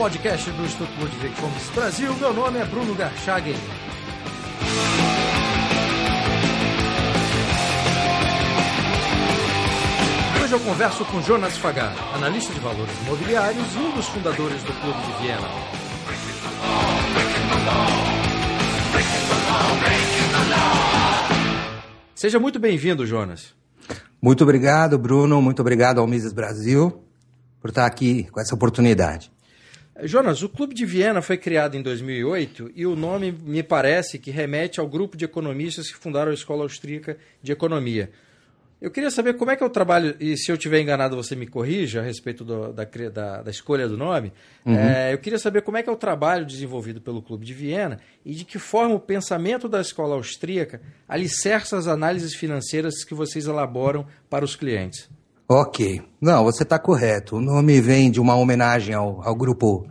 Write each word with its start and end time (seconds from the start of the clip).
podcast 0.00 0.50
do 0.52 0.64
Instituto 0.64 0.90
Ludwig 0.98 1.34
Fomes 1.34 1.68
Brasil. 1.74 2.14
Meu 2.14 2.32
nome 2.32 2.58
é 2.58 2.64
Bruno 2.64 2.94
Garchagen. 2.94 3.54
Hoje 10.42 10.52
eu 10.54 10.60
converso 10.60 11.04
com 11.04 11.20
Jonas 11.20 11.58
Fagar, 11.58 11.94
analista 12.14 12.50
de 12.54 12.60
valores 12.60 12.98
imobiliários 13.02 13.74
e 13.74 13.78
um 13.78 13.90
dos 13.94 14.06
fundadores 14.06 14.62
do 14.62 14.72
Clube 14.72 14.98
de 15.02 15.22
Viena. 15.22 15.48
Seja 22.14 22.40
muito 22.40 22.58
bem-vindo, 22.58 23.04
Jonas. 23.04 23.54
Muito 24.22 24.44
obrigado, 24.44 24.98
Bruno. 24.98 25.42
Muito 25.42 25.60
obrigado 25.60 26.00
ao 26.00 26.06
Mises 26.06 26.32
Brasil 26.32 27.04
por 27.60 27.68
estar 27.68 27.84
aqui 27.84 28.24
com 28.32 28.40
essa 28.40 28.54
oportunidade. 28.54 29.30
Jonas, 30.04 30.42
o 30.42 30.48
Clube 30.48 30.74
de 30.74 30.86
Viena 30.86 31.20
foi 31.20 31.36
criado 31.36 31.76
em 31.76 31.82
2008 31.82 32.72
e 32.74 32.86
o 32.86 32.96
nome 32.96 33.32
me 33.32 33.62
parece 33.62 34.18
que 34.18 34.30
remete 34.30 34.80
ao 34.80 34.88
grupo 34.88 35.16
de 35.16 35.24
economistas 35.24 35.90
que 35.90 35.98
fundaram 35.98 36.30
a 36.30 36.34
Escola 36.34 36.62
Austríaca 36.62 37.16
de 37.42 37.52
Economia. 37.52 38.10
Eu 38.80 38.90
queria 38.90 39.10
saber 39.10 39.34
como 39.34 39.50
é 39.50 39.56
que 39.56 39.62
é 39.62 39.66
o 39.66 39.70
trabalho, 39.70 40.16
e 40.18 40.38
se 40.38 40.50
eu 40.50 40.56
tiver 40.56 40.80
enganado 40.80 41.14
você 41.14 41.36
me 41.36 41.46
corrija 41.46 42.00
a 42.00 42.02
respeito 42.02 42.42
do, 42.42 42.72
da, 42.72 42.84
da, 42.84 43.42
da, 43.42 43.50
escolha 43.50 43.86
do 43.86 43.96
nome. 43.96 44.32
Uhum. 44.64 44.74
É, 44.74 45.12
eu 45.12 45.18
queria 45.18 45.38
saber 45.38 45.60
como 45.60 45.76
é 45.76 45.82
que 45.82 45.90
é 45.90 45.92
o 45.92 45.96
trabalho 45.96 46.46
desenvolvido 46.46 46.98
pelo 46.98 47.20
Clube 47.20 47.44
de 47.44 47.52
Viena 47.52 48.00
e 48.24 48.34
de 48.34 48.44
que 48.44 48.58
forma 48.58 48.94
o 48.94 49.00
pensamento 49.00 49.68
da 49.68 49.82
escola 49.82 50.14
austríaca 50.14 50.80
alicerça 51.06 51.76
as 51.76 51.86
análises 51.86 52.34
financeiras 52.34 53.04
que 53.04 53.12
vocês 53.12 53.46
elaboram 53.46 54.06
para 54.30 54.46
os 54.46 54.56
clientes. 54.56 55.10
Ok. 55.52 56.00
Não, 56.20 56.44
você 56.44 56.62
está 56.62 56.78
correto. 56.78 57.34
O 57.34 57.40
nome 57.40 57.80
vem 57.80 58.08
de 58.08 58.20
uma 58.20 58.36
homenagem 58.36 58.94
ao, 58.94 59.20
ao 59.26 59.34
grupo 59.34 59.84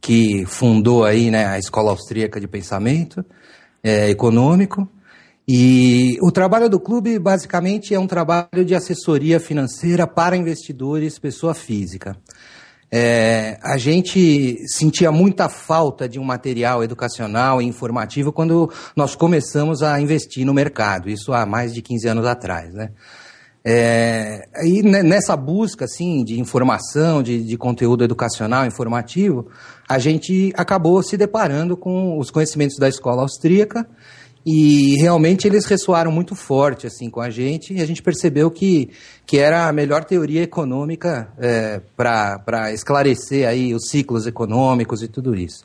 que 0.00 0.44
fundou 0.44 1.04
aí, 1.04 1.30
né, 1.30 1.46
a 1.46 1.56
Escola 1.56 1.92
Austríaca 1.92 2.40
de 2.40 2.48
Pensamento 2.48 3.24
é, 3.80 4.10
Econômico. 4.10 4.88
E 5.46 6.18
o 6.20 6.32
trabalho 6.32 6.68
do 6.68 6.80
clube 6.80 7.16
basicamente 7.16 7.94
é 7.94 8.00
um 8.00 8.08
trabalho 8.08 8.64
de 8.66 8.74
assessoria 8.74 9.38
financeira 9.38 10.04
para 10.04 10.36
investidores, 10.36 11.16
pessoa 11.16 11.54
física. 11.54 12.16
É, 12.90 13.56
a 13.62 13.76
gente 13.76 14.56
sentia 14.66 15.12
muita 15.12 15.48
falta 15.48 16.08
de 16.08 16.18
um 16.18 16.24
material 16.24 16.82
educacional 16.82 17.62
e 17.62 17.64
informativo 17.64 18.32
quando 18.32 18.68
nós 18.96 19.14
começamos 19.14 19.80
a 19.80 20.00
investir 20.00 20.44
no 20.44 20.52
mercado, 20.52 21.08
isso 21.08 21.32
há 21.32 21.46
mais 21.46 21.72
de 21.72 21.82
15 21.82 22.08
anos 22.08 22.26
atrás, 22.26 22.74
né? 22.74 22.90
É, 23.66 24.46
e 24.62 24.82
nessa 24.82 25.34
busca 25.34 25.86
assim, 25.86 26.22
de 26.22 26.38
informação, 26.38 27.22
de, 27.22 27.42
de 27.42 27.56
conteúdo 27.56 28.04
educacional, 28.04 28.66
informativo, 28.66 29.48
a 29.88 29.98
gente 29.98 30.52
acabou 30.54 31.02
se 31.02 31.16
deparando 31.16 31.74
com 31.74 32.18
os 32.18 32.30
conhecimentos 32.30 32.76
da 32.78 32.88
escola 32.88 33.22
austríaca 33.22 33.88
e 34.44 34.96
realmente 34.96 35.46
eles 35.46 35.64
ressoaram 35.64 36.12
muito 36.12 36.34
forte 36.34 36.86
assim 36.86 37.08
com 37.08 37.22
a 37.22 37.30
gente 37.30 37.72
e 37.72 37.80
a 37.80 37.86
gente 37.86 38.02
percebeu 38.02 38.50
que, 38.50 38.90
que 39.24 39.38
era 39.38 39.66
a 39.66 39.72
melhor 39.72 40.04
teoria 40.04 40.42
econômica 40.42 41.32
é, 41.38 41.80
para 41.96 42.70
esclarecer 42.74 43.48
aí 43.48 43.74
os 43.74 43.88
ciclos 43.88 44.26
econômicos 44.26 45.02
e 45.02 45.08
tudo 45.08 45.34
isso. 45.34 45.64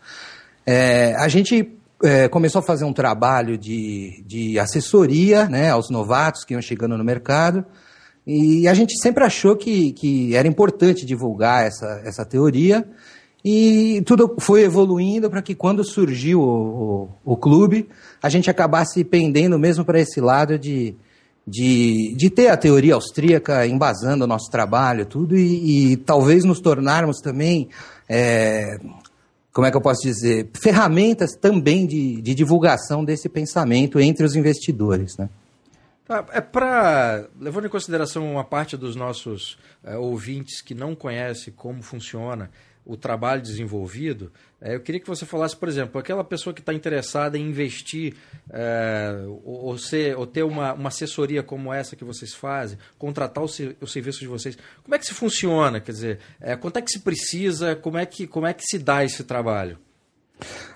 É, 0.66 1.16
a 1.18 1.28
gente 1.28 1.78
é, 2.02 2.30
começou 2.30 2.60
a 2.60 2.64
fazer 2.64 2.86
um 2.86 2.94
trabalho 2.94 3.58
de, 3.58 4.24
de 4.26 4.58
assessoria 4.58 5.50
né, 5.50 5.70
aos 5.70 5.90
novatos 5.90 6.46
que 6.46 6.54
iam 6.54 6.62
chegando 6.62 6.98
no 6.98 7.04
mercado 7.04 7.66
e 8.32 8.68
a 8.68 8.76
gente 8.76 8.94
sempre 9.02 9.24
achou 9.24 9.56
que, 9.56 9.92
que 9.94 10.36
era 10.36 10.48
importante 10.48 11.04
divulgar 11.04 11.66
essa, 11.66 12.00
essa 12.06 12.24
teoria 12.24 12.88
e 13.44 14.04
tudo 14.06 14.36
foi 14.40 14.62
evoluindo 14.62 15.32
para 15.32 15.42
que 15.42 15.56
quando 15.56 15.84
surgiu 15.84 16.40
o, 16.40 17.10
o, 17.26 17.34
o, 17.34 17.36
clube, 17.36 17.90
a 18.22 18.30
gente 18.30 18.48
acabasse 18.48 19.04
pendendo 19.04 19.58
mesmo 19.58 19.84
para 19.84 20.00
esse 20.00 20.22
lado 20.22 20.60
de, 20.60 20.94
de, 21.48 22.14
de 22.16 22.30
ter 22.30 22.50
a 22.50 22.58
teoria 22.58 22.94
austríaca 22.94 23.66
embasando 23.66 24.26
o 24.26 24.28
nosso 24.28 24.52
trabalho, 24.52 25.08
tudo, 25.08 25.36
e, 25.36 25.94
e 25.94 25.98
talvez 25.98 26.44
nos 26.44 26.60
tornarmos 26.60 27.22
também, 27.22 27.68
é, 28.08 28.78
como 29.52 29.66
é 29.66 29.72
que 29.72 29.78
eu 29.78 29.82
posso 29.82 30.04
dizer, 30.04 30.50
ferramentas 30.54 31.32
também 31.32 31.88
de, 31.88 32.22
de 32.22 32.36
divulgação 32.36 33.04
desse 33.04 33.28
pensamento 33.28 34.00
entre 34.00 34.24
os 34.24 34.36
investidores. 34.36 35.18
Né? 35.18 35.28
Tá, 36.10 36.26
é 36.32 36.42
para 36.42 37.30
levando 37.40 37.68
em 37.68 37.70
consideração 37.70 38.32
uma 38.32 38.44
parte 38.44 38.76
dos 38.76 38.96
nossos 38.96 39.60
é, 39.84 39.96
ouvintes 39.96 40.60
que 40.60 40.74
não 40.74 40.96
conhece 40.96 41.52
como 41.52 41.84
funciona 41.84 42.50
o 42.84 42.98
trabalho 42.98 43.44
desenvolvido, 43.44 44.32
é, 44.60 44.74
eu 44.74 44.80
queria 44.80 45.00
que 45.00 45.08
você 45.08 45.24
falasse, 45.24 45.56
por 45.56 45.70
exemplo, 45.70 46.02
aquela 46.02 46.24
pessoa 46.24 46.52
que 46.52 46.62
está 46.62 46.74
interessada 46.74 47.38
em 47.38 47.48
investir 47.48 48.16
é, 48.50 49.24
ou, 49.44 49.66
ou, 49.66 49.78
ser, 49.78 50.18
ou 50.18 50.26
ter 50.26 50.42
uma, 50.42 50.74
uma 50.74 50.88
assessoria 50.88 51.44
como 51.44 51.72
essa 51.72 51.96
que 51.96 52.04
vocês 52.04 52.34
fazem, 52.34 52.80
contratar 52.98 53.44
o, 53.44 53.48
o 53.80 53.86
serviço 53.86 54.22
de 54.22 54.28
vocês, 54.28 54.58
como 54.82 54.96
é 54.96 54.98
que 54.98 55.06
se 55.06 55.14
funciona? 55.14 55.80
Quer 55.80 55.92
dizer, 55.92 56.20
quanto 56.60 56.78
é 56.78 56.82
que 56.82 56.90
se 56.90 57.02
precisa? 57.02 57.76
Como 57.76 58.00
é 58.00 58.06
que, 58.08 58.26
como 58.26 58.48
é 58.48 58.54
que 58.56 58.64
se 58.64 58.80
dá 58.80 59.06
esse 59.06 59.24
trabalho? 59.24 59.78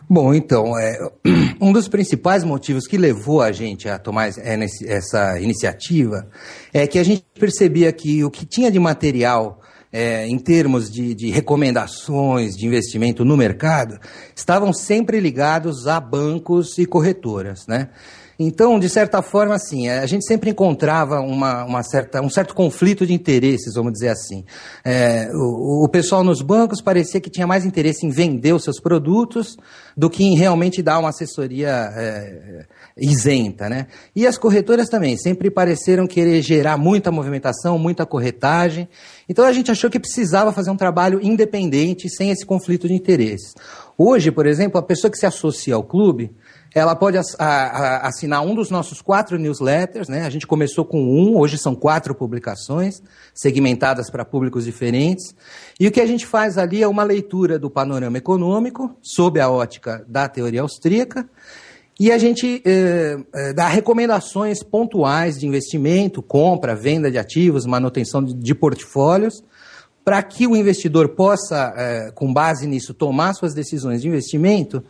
Bom, 0.09 0.33
então, 0.33 0.77
é, 0.77 0.97
um 1.61 1.71
dos 1.71 1.87
principais 1.87 2.43
motivos 2.43 2.85
que 2.85 2.97
levou 2.97 3.41
a 3.41 3.51
gente 3.51 3.87
a 3.87 3.97
tomar 3.97 4.27
essa 4.27 5.39
iniciativa 5.39 6.27
é 6.73 6.85
que 6.85 6.99
a 6.99 7.03
gente 7.03 7.25
percebia 7.39 7.91
que 7.91 8.23
o 8.23 8.29
que 8.29 8.45
tinha 8.45 8.69
de 8.69 8.79
material 8.79 9.59
é, 9.93 10.27
em 10.27 10.39
termos 10.39 10.89
de, 10.89 11.13
de, 11.13 11.29
recomendações 11.29 12.55
de 12.55 12.65
investimento 12.65 13.23
no 13.23 13.37
mercado, 13.37 13.99
estavam 14.35 14.73
sempre 14.73 15.19
ligados 15.19 15.87
a 15.87 15.99
bancos 15.99 16.79
e 16.79 16.85
corretoras, 16.87 17.67
né? 17.67 17.89
Então, 18.37 18.79
de 18.79 18.89
certa 18.89 19.21
forma, 19.21 19.55
assim, 19.55 19.87
a 19.87 20.05
gente 20.05 20.25
sempre 20.25 20.49
encontrava 20.49 21.19
uma, 21.19 21.63
uma 21.65 21.83
certa, 21.83 22.21
um 22.21 22.29
certo 22.29 22.55
conflito 22.55 23.05
de 23.05 23.13
interesses, 23.13 23.75
vamos 23.75 23.93
dizer 23.93 24.09
assim. 24.09 24.43
É, 24.83 25.29
o, 25.33 25.85
o, 25.85 25.89
pessoal 25.89 26.23
nos 26.23 26.41
bancos 26.41 26.81
parecia 26.81 27.21
que 27.21 27.29
tinha 27.29 27.45
mais 27.45 27.65
interesse 27.65 28.05
em 28.05 28.09
vender 28.09 28.53
os 28.53 28.63
seus 28.63 28.79
produtos 28.79 29.55
do 29.95 30.09
que 30.09 30.23
em 30.23 30.35
realmente 30.35 30.81
dar 30.81 30.97
uma 30.97 31.09
assessoria 31.09 31.91
é, 31.95 32.65
isenta, 32.97 33.69
né? 33.69 33.87
E 34.15 34.25
as 34.25 34.37
corretoras 34.37 34.89
também 34.89 35.15
sempre 35.17 35.51
pareceram 35.51 36.07
querer 36.07 36.41
gerar 36.41 36.77
muita 36.77 37.11
movimentação, 37.11 37.77
muita 37.77 38.05
corretagem. 38.05 38.89
Então 39.29 39.45
a 39.45 39.53
gente 39.53 39.69
achou 39.69 39.89
que 39.89 39.99
precisava 39.99 40.51
fazer 40.51 40.71
um 40.71 40.77
trabalho 40.77 41.19
independente, 41.21 42.09
sem 42.09 42.31
esse 42.31 42.45
conflito 42.45 42.87
de 42.87 42.93
interesses. 42.93 43.53
Hoje, 43.97 44.31
por 44.31 44.47
exemplo, 44.47 44.79
a 44.79 44.83
pessoa 44.83 45.11
que 45.11 45.17
se 45.17 45.25
associa 45.25 45.75
ao 45.75 45.83
clube, 45.83 46.31
ela 46.73 46.95
pode 46.95 47.17
assinar 47.17 48.41
um 48.41 48.55
dos 48.55 48.71
nossos 48.71 48.99
quatro 48.99 49.37
newsletters, 49.37 50.07
né? 50.07 50.25
A 50.25 50.29
gente 50.29 50.47
começou 50.47 50.83
com 50.83 50.99
um, 50.99 51.37
hoje 51.37 51.57
são 51.57 51.75
quatro 51.75 52.15
publicações, 52.15 53.01
segmentadas 53.33 54.09
para 54.09 54.25
públicos 54.25 54.65
diferentes. 54.65 55.35
E 55.79 55.87
o 55.87 55.91
que 55.91 56.01
a 56.01 56.05
gente 56.07 56.25
faz 56.25 56.57
ali 56.57 56.81
é 56.81 56.87
uma 56.87 57.03
leitura 57.03 57.59
do 57.59 57.69
panorama 57.69 58.17
econômico, 58.17 58.95
sob 59.03 59.39
a 59.39 59.49
ótica 59.49 60.03
da 60.07 60.27
teoria 60.27 60.61
austríaca, 60.61 61.29
e 61.99 62.11
a 62.11 62.17
gente 62.17 62.59
eh, 62.65 63.17
eh 63.31 63.53
dá 63.53 63.67
recomendações 63.67 64.63
pontuais 64.63 65.37
de 65.37 65.45
investimento, 65.45 66.23
compra, 66.23 66.75
venda 66.75 67.11
de 67.11 67.19
ativos, 67.19 67.67
manutenção 67.67 68.23
de, 68.23 68.55
portfólios, 68.55 69.43
para 70.03 70.21
que 70.23 70.47
o 70.47 70.55
investidor 70.55 71.09
possa, 71.09 71.71
eh, 71.77 72.11
com 72.15 72.33
base 72.33 72.65
nisso, 72.65 72.95
tomar 72.95 73.35
suas 73.35 73.53
decisões 73.53 74.01
de 74.01 74.07
investimento 74.07 74.83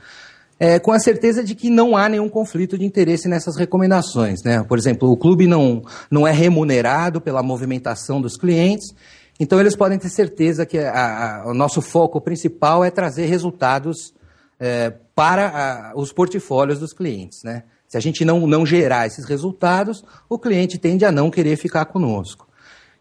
é, 0.64 0.80
com 0.80 0.94
a 0.94 1.00
certeza 1.00 1.44
de 1.44 1.56
que 1.56 1.70
não 1.70 1.98
há 1.98 2.08
nenhum 2.08 2.30
conflito 2.30 2.78
de 2.78 2.86
interesse 2.86 3.28
nessas 3.28 3.58
recomendações. 3.58 4.42
Né? 4.44 4.64
Por 4.64 4.78
exemplo, 4.78 5.12
o 5.12 5.18
clube 5.18 5.46
não, 5.46 5.84
não 6.10 6.26
é 6.26 6.32
remunerado 6.32 7.20
pela 7.20 7.44
movimentação 7.44 8.22
dos 8.22 8.38
clientes, 8.38 8.96
então 9.38 9.60
eles 9.60 9.76
podem 9.76 10.00
ter 10.00 10.08
certeza 10.08 10.66
que 10.66 10.78
a, 10.78 11.42
a, 11.42 11.50
o 11.50 11.54
nosso 11.54 11.82
foco 11.82 12.22
principal 12.22 12.82
é 12.82 12.90
trazer 12.90 13.26
resultados 13.26 14.14
é, 14.58 14.94
para 15.14 15.50
a, 15.50 16.00
os 16.00 16.14
portfólios 16.14 16.80
dos 16.80 16.94
clientes. 16.94 17.44
Né? 17.44 17.64
Se 17.86 17.98
a 17.98 18.00
gente 18.00 18.24
não, 18.24 18.48
não 18.48 18.66
gerar 18.66 19.06
esses 19.06 19.26
resultados, 19.26 20.02
o 20.30 20.40
cliente 20.40 20.78
tende 20.78 21.04
a 21.04 21.12
não 21.12 21.30
querer 21.30 21.58
ficar 21.58 21.84
conosco. 21.88 22.48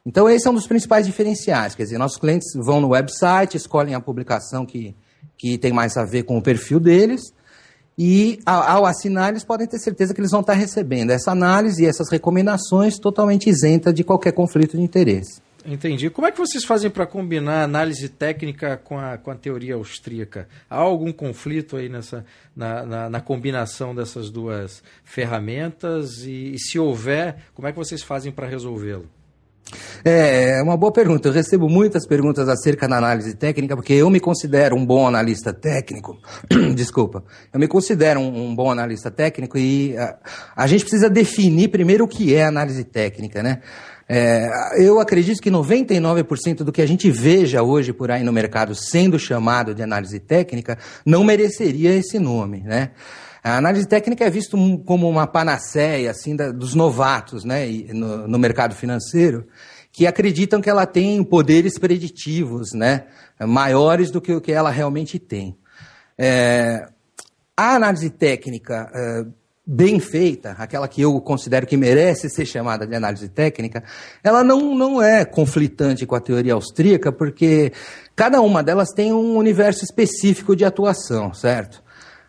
Então, 0.05 0.29
esse 0.29 0.49
é 0.49 0.51
um 0.51 0.55
dos 0.55 0.67
principais 0.67 1.07
diferenciais. 1.07 1.77
Quer 1.77 1.85
dizer, 1.85 1.97
nossos 1.97 2.19
clientes 2.19 2.49
vão 2.57 2.81
no 2.81 2.89
website, 2.89 3.57
escolhem 3.57 3.95
a 3.95 4.01
publicação 4.01 4.67
que, 4.67 4.97
que 5.39 5.57
tem 5.59 5.73
mais 5.73 5.97
a 5.97 6.05
ver 6.05 6.25
com 6.25 6.37
o 6.37 6.43
perfil 6.43 6.81
deles, 6.81 7.33
e 7.99 8.41
ao 8.47 8.87
assinar, 8.87 9.31
eles 9.31 9.45
podem 9.45 9.67
ter 9.67 9.79
certeza 9.79 10.15
que 10.15 10.21
eles 10.21 10.31
vão 10.31 10.41
estar 10.41 10.55
recebendo 10.55 11.11
essa 11.11 11.31
análise 11.31 11.83
e 11.83 11.87
essas 11.87 12.11
recomendações 12.11 12.99
totalmente 12.99 13.51
isenta 13.51 13.93
de 13.93 14.03
qualquer 14.03 14.33
conflito 14.33 14.77
de 14.77 14.83
interesse. 14.83 15.41
Entendi. 15.65 16.11
Como 16.11 16.27
é 16.27 16.33
que 16.33 16.39
vocês 16.39 16.65
fazem 16.65 16.91
para 16.91 17.07
combinar 17.07 17.63
análise 17.63 18.09
técnica 18.09 18.77
com 18.77 18.99
a, 18.99 19.17
com 19.17 19.31
a 19.31 19.35
teoria 19.35 19.75
austríaca? 19.75 20.49
Há 20.69 20.77
algum 20.77 21.13
conflito 21.13 21.77
aí 21.77 21.89
nessa, 21.89 22.25
na, 22.55 22.85
na, 22.85 23.11
na 23.11 23.21
combinação 23.21 23.95
dessas 23.95 24.29
duas 24.29 24.83
ferramentas? 25.05 26.25
E, 26.25 26.55
e, 26.55 26.59
se 26.59 26.79
houver, 26.79 27.37
como 27.55 27.69
é 27.69 27.73
que 27.73 27.79
vocês 27.79 28.03
fazem 28.03 28.33
para 28.33 28.47
resolvê-lo? 28.47 29.09
É, 30.05 30.59
é 30.59 30.63
uma 30.63 30.77
boa 30.77 30.93
pergunta. 30.93 31.29
Eu 31.29 31.33
recebo 31.33 31.69
muitas 31.69 32.07
perguntas 32.07 32.49
acerca 32.49 32.89
da 32.89 32.99
análise 32.99 33.35
técnica, 33.35 33.77
porque 33.77 33.93
eu 33.93 34.11
me 34.11 34.21
considero 34.21 34.77
um 34.77 34.85
bom 34.85 35.07
analista 35.07 35.53
técnico. 35.53 36.19
Desculpa. 36.75 37.25
Eu 37.53 37.61
me 37.61 37.69
considero 37.69 38.21
um, 38.21 38.49
um 38.49 38.55
bom 38.55 38.71
analista 38.71 39.11
técnico 39.11 39.59
e 39.59 39.97
a, 39.97 40.17
a, 40.57 40.67
gente 40.67 40.83
precisa 40.83 41.09
definir 41.09 41.69
primeiro 41.69 42.05
o 42.05 42.09
que 42.09 42.35
é 42.35 42.45
análise 42.45 42.85
técnica, 42.85 43.43
né? 43.43 43.61
É, 44.09 44.49
eu 44.77 45.01
acredito 45.01 45.41
que 45.41 45.51
99% 45.51 46.57
do 46.57 46.73
que 46.73 46.83
a 46.83 46.87
gente 46.87 47.11
veja 47.11 47.63
hoje 47.63 47.93
por 47.93 48.11
aí 48.11 48.23
no 48.23 48.33
mercado 48.33 48.75
sendo 48.75 49.19
chamado 49.19 49.75
de 49.75 49.83
análise 49.83 50.19
técnica 50.21 50.77
não 51.07 51.25
mereceria 51.25 51.95
esse 51.95 52.19
nome, 52.19 52.61
né? 52.61 52.91
A 53.43 53.57
análise 53.57 53.87
técnica 53.89 54.25
é 54.25 54.31
visto 54.31 54.57
como 54.87 55.09
uma 55.09 55.27
panaceia 55.27 56.11
assim 56.11 56.37
da, 56.37 56.53
dos 56.53 56.75
novatos, 56.75 57.45
né, 57.45 57.67
no, 57.93 58.29
no 58.29 58.39
mercado 58.39 58.75
financeiro 58.75 59.47
que 59.93 60.07
acreditam 60.07 60.61
que 60.63 60.71
ela 60.71 60.87
tem 60.87 61.23
poderes 61.23 61.79
preditivos, 61.79 62.73
né, 62.73 63.05
maiores 63.39 64.11
do 64.11 64.23
que 64.23 64.33
o 64.33 64.41
que 64.41 64.51
ela 64.51 64.71
realmente 64.71 65.19
tem. 65.19 65.55
É, 66.17 66.89
a 67.55 67.75
análise 67.75 68.09
técnica 68.09 68.91
é, 68.95 69.27
bem 69.67 70.01
feita, 70.01 70.53
aquela 70.59 70.89
que 70.89 71.03
eu 71.03 71.21
considero 71.21 71.67
que 71.67 71.77
merece 71.77 72.31
ser 72.31 72.47
chamada 72.47 72.87
de 72.87 72.95
análise 72.95 73.29
técnica, 73.29 73.85
ela 74.25 74.43
não, 74.43 74.75
não 74.75 75.03
é 75.03 75.27
conflitante 75.27 76.07
com 76.07 76.15
a 76.15 76.21
teoria 76.21 76.55
austríaca, 76.55 77.13
porque 77.13 77.71
cada 78.17 78.41
uma 78.41 78.63
delas 78.63 78.89
tem 78.95 79.13
um 79.13 79.37
universo 79.37 79.85
específico 79.85 80.57
de 80.57 80.65
atuação, 80.65 81.35
certo? 81.35 81.82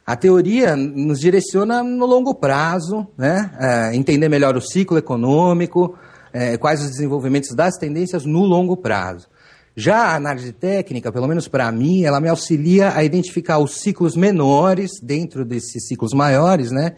A 0.05 0.17
teoria 0.17 0.75
nos 0.75 1.19
direciona 1.19 1.81
no 1.81 2.05
longo 2.05 2.35
prazo, 2.35 3.07
né? 3.17 3.51
É, 3.59 3.95
entender 3.95 4.27
melhor 4.27 4.57
o 4.57 4.61
ciclo 4.61 4.97
econômico, 4.97 5.97
é, 6.33 6.57
quais 6.57 6.81
os 6.81 6.89
desenvolvimentos 6.89 7.55
das 7.55 7.77
tendências 7.77 8.25
no 8.25 8.43
longo 8.43 8.75
prazo. 8.75 9.27
Já 9.75 9.97
a 9.97 10.15
análise 10.15 10.51
técnica, 10.51 11.11
pelo 11.11 11.27
menos 11.27 11.47
para 11.47 11.71
mim, 11.71 12.03
ela 12.03 12.19
me 12.19 12.27
auxilia 12.27 12.95
a 12.95 13.03
identificar 13.03 13.59
os 13.59 13.75
ciclos 13.77 14.15
menores 14.15 14.91
dentro 15.01 15.45
desses 15.45 15.87
ciclos 15.87 16.13
maiores, 16.13 16.69
né? 16.69 16.95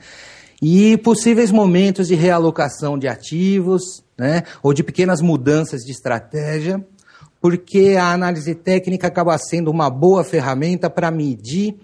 E 0.62 0.98
possíveis 0.98 1.52
momentos 1.52 2.08
de 2.08 2.16
realocação 2.16 2.98
de 2.98 3.08
ativos, 3.08 4.04
né? 4.18 4.44
Ou 4.64 4.74
de 4.74 4.84
pequenas 4.84 5.22
mudanças 5.22 5.82
de 5.82 5.92
estratégia, 5.92 6.84
porque 7.40 7.96
a 8.00 8.12
análise 8.12 8.56
técnica 8.56 9.08
acaba 9.08 9.38
sendo 9.38 9.70
uma 9.70 9.90
boa 9.90 10.24
ferramenta 10.24 10.90
para 10.90 11.12
medir 11.12 11.76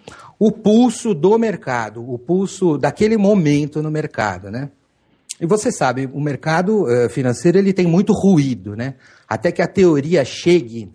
o 0.42 0.52
pulso 0.52 1.14
do 1.14 1.38
mercado, 1.38 2.04
o 2.12 2.18
pulso 2.18 2.76
daquele 2.76 3.16
momento 3.16 3.80
no 3.80 3.92
mercado, 3.92 4.50
né? 4.50 4.72
E 5.40 5.46
você 5.46 5.72
sabe, 5.72 6.10
o 6.12 6.20
mercado 6.20 6.86
uh, 6.86 7.08
financeiro 7.10 7.60
ele 7.60 7.72
tem 7.72 7.86
muito 7.86 8.12
ruído, 8.12 8.76
né? 8.76 8.96
Até 9.30 9.52
que 9.52 9.62
a 9.62 9.68
teoria 9.68 10.26
chegue 10.26 10.92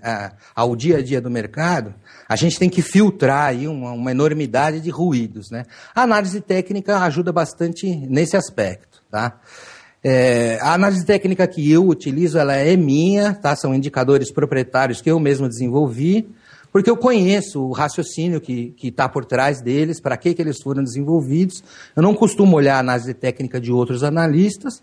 ao 0.52 0.74
dia 0.74 0.98
a 0.98 1.02
dia 1.02 1.20
do 1.20 1.30
mercado, 1.30 1.94
a 2.28 2.34
gente 2.34 2.58
tem 2.58 2.68
que 2.68 2.82
filtrar 2.82 3.46
aí 3.46 3.68
uma, 3.68 3.92
uma, 3.92 4.10
enormidade 4.10 4.80
de 4.80 4.90
ruídos, 4.90 5.48
né? 5.48 5.64
A 5.94 6.02
análise 6.02 6.40
técnica 6.40 6.98
ajuda 7.02 7.32
bastante 7.32 7.86
nesse 7.86 8.36
aspecto, 8.36 9.00
tá? 9.08 9.38
É, 10.02 10.58
a 10.60 10.74
análise 10.74 11.06
técnica 11.06 11.46
que 11.46 11.70
eu 11.70 11.86
utilizo, 11.86 12.36
ela 12.36 12.56
é 12.56 12.76
minha, 12.76 13.32
tá? 13.32 13.54
São 13.54 13.72
indicadores 13.72 14.32
proprietários 14.32 15.00
que 15.00 15.10
eu 15.10 15.20
mesmo 15.20 15.48
desenvolvi 15.48 16.28
porque 16.72 16.90
eu 16.90 16.96
conheço 16.96 17.62
o 17.62 17.72
raciocínio 17.72 18.40
que 18.40 18.74
está 18.82 19.08
por 19.08 19.24
trás 19.24 19.60
deles, 19.60 20.00
para 20.00 20.16
que, 20.16 20.34
que 20.34 20.42
eles 20.42 20.60
foram 20.60 20.82
desenvolvidos. 20.82 21.62
Eu 21.94 22.02
não 22.02 22.14
costumo 22.14 22.56
olhar 22.56 22.76
a 22.76 22.80
análise 22.80 23.14
técnica 23.14 23.60
de 23.60 23.72
outros 23.72 24.02
analistas, 24.02 24.82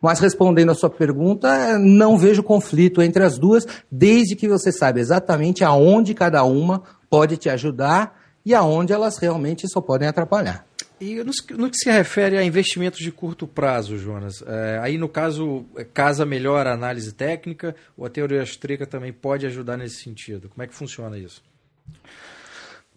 mas 0.00 0.18
respondendo 0.18 0.70
a 0.70 0.74
sua 0.74 0.90
pergunta, 0.90 1.78
não 1.78 2.18
vejo 2.18 2.42
conflito 2.42 3.00
entre 3.00 3.22
as 3.22 3.38
duas, 3.38 3.66
desde 3.90 4.34
que 4.34 4.48
você 4.48 4.72
saiba 4.72 4.98
exatamente 4.98 5.62
aonde 5.62 6.14
cada 6.14 6.42
uma 6.44 6.82
pode 7.08 7.36
te 7.36 7.48
ajudar 7.48 8.20
e 8.44 8.54
aonde 8.54 8.92
elas 8.92 9.18
realmente 9.18 9.68
só 9.68 9.80
podem 9.80 10.08
atrapalhar. 10.08 10.66
E 11.02 11.16
no, 11.24 11.68
que 11.68 11.76
se 11.76 11.90
refere 11.90 12.38
a 12.38 12.44
investimentos 12.44 13.00
de 13.00 13.10
curto 13.10 13.44
prazo, 13.44 13.98
Jonas, 13.98 14.40
é, 14.46 14.78
aí 14.80 14.96
no 14.96 15.08
caso, 15.08 15.66
é, 15.76 15.82
casa 15.82 16.24
melhor 16.24 16.64
a 16.64 16.72
análise 16.72 17.12
técnica 17.12 17.74
ou 17.96 18.06
a 18.06 18.08
teoria 18.08 18.38
austríaca 18.38 18.86
também 18.86 19.12
pode 19.12 19.44
ajudar 19.44 19.76
nesse 19.76 19.96
sentido? 19.96 20.48
Como 20.48 20.62
é 20.62 20.66
que 20.68 20.74
funciona 20.74 21.18
isso? 21.18 21.42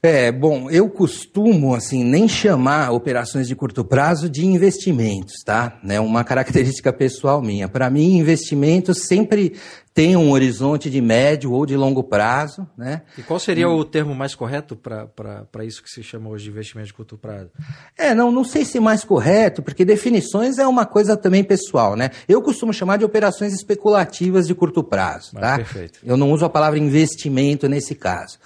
É, 0.04 0.32
bom, 0.32 0.70
eu 0.70 0.88
costumo, 0.88 1.74
assim, 1.74 2.04
nem 2.04 2.28
chamar 2.28 2.92
operações 2.92 3.48
de 3.48 3.56
curto 3.56 3.84
prazo 3.84 4.30
de 4.30 4.46
investimentos, 4.46 5.38
tá? 5.44 5.80
É 5.90 6.00
uma 6.00 6.24
característica 6.24 6.94
pessoal 6.94 7.42
minha. 7.42 7.68
Para 7.68 7.90
mim, 7.90 8.20
investimentos 8.20 9.08
sempre 9.08 9.56
tem 9.96 10.18
um 10.18 10.32
horizonte 10.32 10.90
de 10.90 11.00
médio 11.00 11.54
ou 11.54 11.66
de 11.66 11.78
longo 11.78 12.04
prazo. 12.04 12.68
Né? 12.78 13.04
E 13.18 13.24
qual 13.24 13.40
seria 13.40 13.70
o 13.70 13.86
termo 13.86 14.14
mais 14.14 14.36
correto 14.36 14.76
para 14.76 15.64
isso 15.64 15.82
que 15.82 15.90
se 15.90 16.04
chama 16.04 16.30
hoje 16.30 16.44
de 16.44 16.50
investimento 16.50 16.88
de 16.88 16.94
curto 16.94 17.18
prazo? 17.18 17.50
É, 17.98 18.14
não, 18.14 18.30
não 18.30 18.44
sei 18.44 18.66
se 18.66 18.78
mais 18.78 19.06
correto, 19.06 19.64
porque 19.64 19.86
definições 19.86 20.58
é 20.58 20.68
uma 20.68 20.86
coisa 20.86 21.16
também 21.16 21.46
pessoal. 21.46 21.96
Né? 21.96 22.12
Eu 22.28 22.42
costumo 22.42 22.74
chamar 22.74 22.98
de 22.98 23.06
operações 23.06 23.54
especulativas 23.54 24.48
de 24.48 24.54
curto 24.54 24.84
prazo. 24.84 25.32
tá? 25.32 25.56
Perfeito. 25.56 26.00
Eu 26.04 26.18
não 26.18 26.30
uso 26.30 26.44
a 26.44 26.50
palavra 26.50 26.78
investimento 26.78 27.70
nesse 27.70 27.96
caso. 27.96 28.38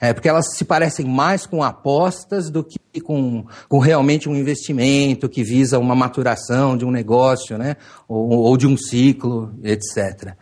É, 0.00 0.14
porque 0.14 0.28
elas 0.28 0.54
se 0.56 0.64
parecem 0.64 1.04
mais 1.04 1.44
com 1.44 1.62
apostas 1.62 2.48
do 2.48 2.64
que 2.64 2.78
com, 3.02 3.44
com 3.68 3.78
realmente 3.78 4.26
um 4.26 4.34
investimento 4.34 5.28
que 5.28 5.44
visa 5.44 5.78
uma 5.78 5.94
maturação 5.94 6.78
de 6.78 6.86
um 6.86 6.90
negócio, 6.90 7.58
né? 7.58 7.76
ou, 8.08 8.30
ou 8.30 8.56
de 8.56 8.66
um 8.66 8.74
ciclo, 8.74 9.52
etc. 9.62 10.34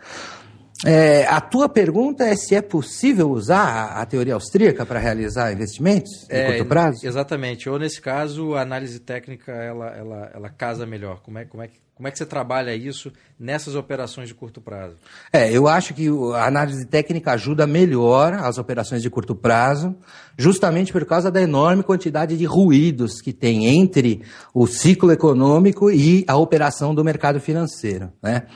É, 0.85 1.25
a 1.25 1.39
tua 1.39 1.69
pergunta 1.69 2.25
é 2.25 2.35
se 2.35 2.55
é 2.55 2.61
possível 2.61 3.29
usar 3.29 3.93
a, 3.93 4.05
teoria 4.05 4.33
austríaca 4.33 4.85
para 4.85 4.99
realizar 4.99 5.51
investimentos 5.51 6.11
de 6.27 6.35
é, 6.35 6.47
curto 6.47 6.65
prazo? 6.65 7.05
Exatamente. 7.05 7.69
Ou 7.69 7.79
nesse 7.79 8.01
caso, 8.01 8.55
a 8.55 8.61
análise 8.61 8.99
técnica 8.99 9.51
ela, 9.51 9.89
ela, 9.95 10.31
ela 10.33 10.49
casa 10.49 10.85
melhor. 10.85 11.21
Como 11.21 11.37
é, 11.37 11.45
como 11.45 11.63
é 11.63 11.67
que 11.67 11.79
como 11.95 12.07
é 12.07 12.11
que 12.11 12.17
você 12.17 12.25
trabalha 12.25 12.75
isso 12.75 13.11
nessas 13.39 13.75
operações 13.75 14.27
de 14.27 14.33
curto 14.33 14.59
prazo? 14.59 14.95
É, 15.31 15.51
eu 15.51 15.67
acho 15.67 15.93
que 15.93 16.07
a 16.33 16.47
análise 16.47 16.87
técnica 16.87 17.33
ajuda 17.33 17.67
melhor 17.67 18.33
as 18.33 18.57
operações 18.57 19.01
de 19.03 19.11
curto 19.11 19.35
prazo, 19.35 19.95
justamente 20.35 20.91
por 20.91 21.05
causa 21.05 21.29
da 21.29 21.39
enorme 21.39 21.83
quantidade 21.83 22.35
de 22.35 22.45
ruídos 22.45 23.21
que 23.21 23.31
tem 23.31 23.67
entre 23.67 24.23
o 24.55 24.65
ciclo 24.65 25.11
econômico 25.11 25.91
e 25.91 26.25
a 26.27 26.35
operação 26.35 26.95
do 26.95 27.03
mercado 27.03 27.39
financeiro. 27.39 28.11
Né? 28.23 28.47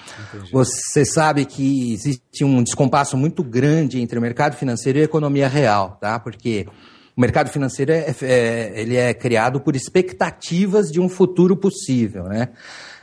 Você 0.51 1.05
sabe 1.05 1.45
que 1.45 1.93
existe 1.93 2.43
um 2.43 2.63
descompasso 2.63 3.15
muito 3.15 3.43
grande 3.43 4.01
entre 4.01 4.17
o 4.17 4.21
mercado 4.21 4.55
financeiro 4.55 4.97
e 4.97 5.01
a 5.01 5.05
economia 5.05 5.47
real, 5.47 5.97
tá? 6.01 6.19
Porque 6.19 6.67
o 7.15 7.21
mercado 7.21 7.49
financeiro 7.49 7.91
é, 7.91 8.15
é, 8.21 8.81
ele 8.81 8.95
é 8.95 9.13
criado 9.13 9.59
por 9.59 9.75
expectativas 9.75 10.91
de 10.91 10.99
um 10.99 11.07
futuro 11.07 11.55
possível, 11.55 12.23
né? 12.23 12.49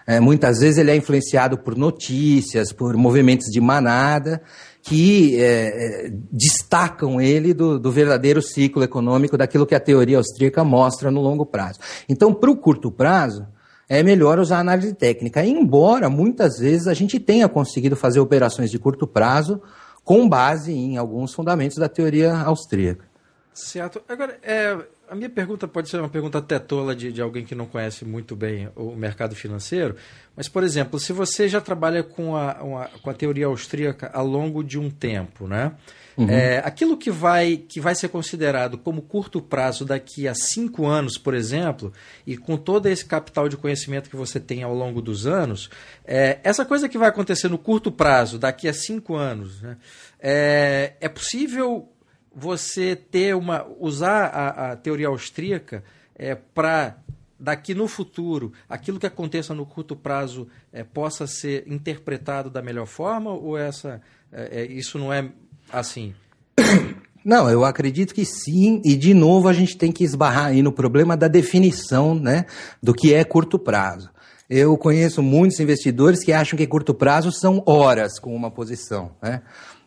É, 0.06 0.20
muitas 0.20 0.58
vezes 0.60 0.78
ele 0.78 0.90
é 0.90 0.96
influenciado 0.96 1.56
por 1.56 1.76
notícias, 1.76 2.72
por 2.72 2.94
movimentos 2.96 3.46
de 3.50 3.60
manada, 3.60 4.42
que 4.82 5.40
é, 5.40 6.06
é, 6.06 6.10
destacam 6.30 7.20
ele 7.20 7.54
do, 7.54 7.78
do, 7.78 7.90
verdadeiro 7.90 8.42
ciclo 8.42 8.82
econômico, 8.82 9.38
daquilo 9.38 9.66
que 9.66 9.74
a 9.74 9.80
teoria 9.80 10.18
austríaca 10.18 10.62
mostra 10.62 11.10
no 11.10 11.22
longo 11.22 11.46
prazo. 11.46 11.78
Então, 12.06 12.34
para 12.34 12.50
o 12.50 12.56
curto 12.56 12.90
prazo, 12.90 13.46
é 13.88 14.02
melhor 14.02 14.38
usar 14.38 14.58
análise 14.58 14.92
técnica, 14.92 15.44
embora 15.44 16.10
muitas 16.10 16.58
vezes 16.58 16.86
a 16.86 16.94
gente 16.94 17.18
tenha 17.18 17.48
conseguido 17.48 17.96
fazer 17.96 18.20
operações 18.20 18.70
de 18.70 18.78
curto 18.78 19.06
prazo 19.06 19.60
com 20.04 20.28
base 20.28 20.72
em 20.72 20.98
alguns 20.98 21.32
fundamentos 21.32 21.78
da 21.78 21.88
teoria 21.88 22.36
austríaca. 22.36 23.06
Certo. 23.54 24.02
Agora, 24.08 24.36
é, 24.42 24.76
a 25.08 25.14
minha 25.14 25.30
pergunta 25.30 25.68
pode 25.68 25.88
ser 25.88 25.98
uma 25.98 26.08
pergunta 26.08 26.38
até 26.38 26.58
tola 26.58 26.94
de, 26.94 27.12
de 27.12 27.20
alguém 27.20 27.44
que 27.44 27.54
não 27.54 27.66
conhece 27.66 28.04
muito 28.04 28.34
bem 28.34 28.68
o 28.74 28.94
mercado 28.94 29.34
financeiro, 29.34 29.96
mas, 30.36 30.48
por 30.48 30.62
exemplo, 30.62 30.98
se 30.98 31.12
você 31.12 31.48
já 31.48 31.60
trabalha 31.60 32.02
com 32.02 32.36
a, 32.36 32.62
uma, 32.62 32.88
com 33.02 33.10
a 33.10 33.14
teoria 33.14 33.46
austríaca 33.46 34.10
ao 34.12 34.26
longo 34.26 34.64
de 34.64 34.78
um 34.78 34.90
tempo, 34.90 35.46
né? 35.46 35.72
Uhum. 36.16 36.30
É, 36.30 36.58
aquilo 36.58 36.96
que 36.96 37.10
vai, 37.10 37.56
que 37.56 37.80
vai 37.80 37.94
ser 37.94 38.08
considerado 38.08 38.78
como 38.78 39.02
curto 39.02 39.42
prazo 39.42 39.84
daqui 39.84 40.28
a 40.28 40.34
cinco 40.34 40.86
anos, 40.86 41.18
por 41.18 41.34
exemplo, 41.34 41.92
e 42.24 42.36
com 42.36 42.56
todo 42.56 42.86
esse 42.86 43.04
capital 43.04 43.48
de 43.48 43.56
conhecimento 43.56 44.08
que 44.08 44.16
você 44.16 44.38
tem 44.38 44.62
ao 44.62 44.72
longo 44.72 45.02
dos 45.02 45.26
anos, 45.26 45.68
é, 46.04 46.38
essa 46.44 46.64
coisa 46.64 46.88
que 46.88 46.96
vai 46.96 47.08
acontecer 47.08 47.48
no 47.48 47.58
curto 47.58 47.90
prazo, 47.90 48.38
daqui 48.38 48.68
a 48.68 48.72
cinco 48.72 49.16
anos, 49.16 49.60
né, 49.60 49.76
é, 50.20 50.94
é 51.00 51.08
possível 51.08 51.88
você 52.34 52.96
ter 52.96 53.34
uma 53.34 53.66
usar 53.78 54.26
a, 54.26 54.72
a 54.72 54.76
teoria 54.76 55.08
austríaca 55.08 55.84
é, 56.14 56.34
para 56.34 56.96
daqui 57.38 57.74
no 57.74 57.86
futuro 57.86 58.52
aquilo 58.68 58.98
que 58.98 59.06
aconteça 59.06 59.54
no 59.54 59.66
curto 59.66 59.94
prazo 59.94 60.48
é, 60.72 60.82
possa 60.82 61.26
ser 61.26 61.64
interpretado 61.66 62.48
da 62.48 62.62
melhor 62.62 62.86
forma 62.86 63.30
ou 63.30 63.58
essa 63.58 64.00
é, 64.32 64.62
é 64.62 64.64
isso 64.66 64.98
não 64.98 65.12
é 65.12 65.30
assim? 65.72 66.14
Não, 67.24 67.48
eu 67.48 67.64
acredito 67.64 68.14
que 68.14 68.22
sim, 68.26 68.82
e 68.84 68.94
de 68.94 69.14
novo 69.14 69.48
a 69.48 69.52
gente 69.54 69.78
tem 69.78 69.90
que 69.90 70.04
esbarrar 70.04 70.48
aí 70.48 70.62
no 70.62 70.70
problema 70.70 71.16
da 71.16 71.26
definição 71.26 72.14
né, 72.14 72.44
do 72.82 72.92
que 72.92 73.14
é 73.14 73.24
curto 73.24 73.58
prazo. 73.58 74.10
Eu 74.48 74.76
conheço 74.76 75.22
muitos 75.22 75.58
investidores 75.58 76.22
que 76.22 76.30
acham 76.30 76.54
que 76.54 76.66
curto 76.66 76.92
prazo 76.92 77.32
são 77.32 77.62
horas 77.64 78.18
com 78.18 78.36
uma 78.36 78.50
posição. 78.50 79.12
Né? 79.22 79.40